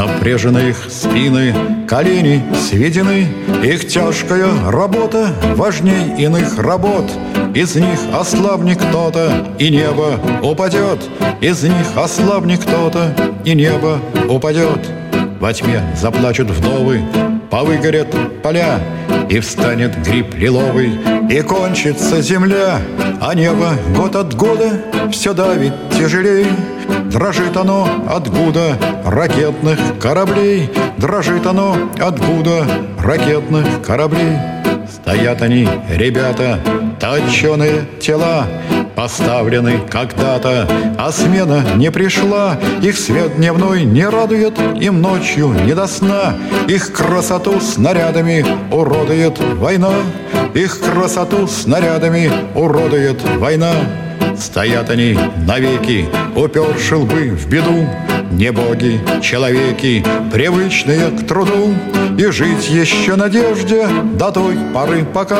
Напряжены 0.00 0.70
их 0.70 0.78
спины, 0.88 1.54
колени 1.86 2.42
сведены, 2.54 3.28
Их 3.62 3.86
тяжкая 3.86 4.48
работа 4.70 5.34
важней 5.56 6.16
иных 6.16 6.56
работ. 6.56 7.04
Из 7.54 7.74
них 7.74 7.98
ослабнет 8.10 8.78
кто-то, 8.78 9.30
и 9.58 9.68
небо 9.68 10.18
упадет, 10.42 11.06
Из 11.42 11.62
них 11.64 11.86
ослабнет 11.96 12.60
кто-то, 12.60 13.14
и 13.44 13.54
небо 13.54 14.00
упадет. 14.26 14.88
Во 15.38 15.52
тьме 15.52 15.82
заплачут 16.00 16.48
вдовы, 16.48 17.02
повыгорят 17.50 18.14
поля, 18.42 18.80
И 19.28 19.38
встанет 19.40 20.02
гриб 20.02 20.34
лиловый, 20.34 20.98
и 21.28 21.42
кончится 21.42 22.22
земля, 22.22 22.80
А 23.20 23.34
небо 23.34 23.74
год 23.94 24.16
от 24.16 24.34
года 24.34 24.80
все 25.12 25.34
давит 25.34 25.74
тяжелей. 25.90 26.46
Дрожит 27.10 27.56
оно 27.56 27.88
от 28.08 28.28
гуда 28.28 28.76
ракетных 29.04 29.78
кораблей, 30.00 30.70
Дрожит 30.96 31.46
оно 31.46 31.76
от 31.98 32.18
гуда 32.18 32.64
ракетных 32.98 33.82
кораблей. 33.82 34.38
Стоят 34.92 35.42
они, 35.42 35.68
ребята, 35.88 36.58
точеные 37.00 37.86
тела, 38.00 38.46
Поставлены 38.94 39.80
когда-то, 39.88 40.68
а 40.98 41.10
смена 41.10 41.64
не 41.76 41.90
пришла, 41.90 42.58
Их 42.82 42.98
свет 42.98 43.36
дневной 43.36 43.84
не 43.84 44.06
радует, 44.06 44.58
им 44.78 45.00
ночью 45.00 45.48
не 45.64 45.74
до 45.74 45.86
сна, 45.86 46.34
Их 46.68 46.92
красоту 46.92 47.60
снарядами 47.60 48.44
уродует 48.70 49.38
война, 49.54 49.94
Их 50.54 50.78
красоту 50.80 51.46
снарядами 51.46 52.30
уродует 52.54 53.22
война. 53.38 53.72
Стоят 54.38 54.90
они 54.90 55.18
навеки, 55.46 56.08
уперши 56.34 56.96
лбы 56.96 57.30
в 57.30 57.48
беду, 57.48 57.86
Не 58.30 58.52
боги, 58.52 59.00
человеки, 59.22 60.04
привычные 60.32 61.10
к 61.10 61.26
труду, 61.26 61.74
И 62.18 62.26
жить 62.30 62.68
еще 62.68 63.16
надежде 63.16 63.86
до 64.14 64.30
той 64.30 64.56
поры, 64.72 65.04
пока 65.04 65.38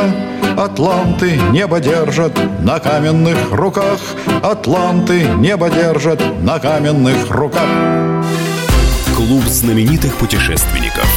Атланты 0.57 1.33
небо 1.53 1.81
держат 1.81 2.33
на 2.63 2.79
каменных 2.79 3.53
руках, 3.53 3.99
Атланты 4.43 5.23
небо 5.39 5.71
держат 5.71 6.21
на 6.43 6.59
каменных 6.59 7.31
руках. 7.31 7.69
Клуб 9.17 9.45
знаменитых 9.45 10.17
путешественников. 10.17 11.10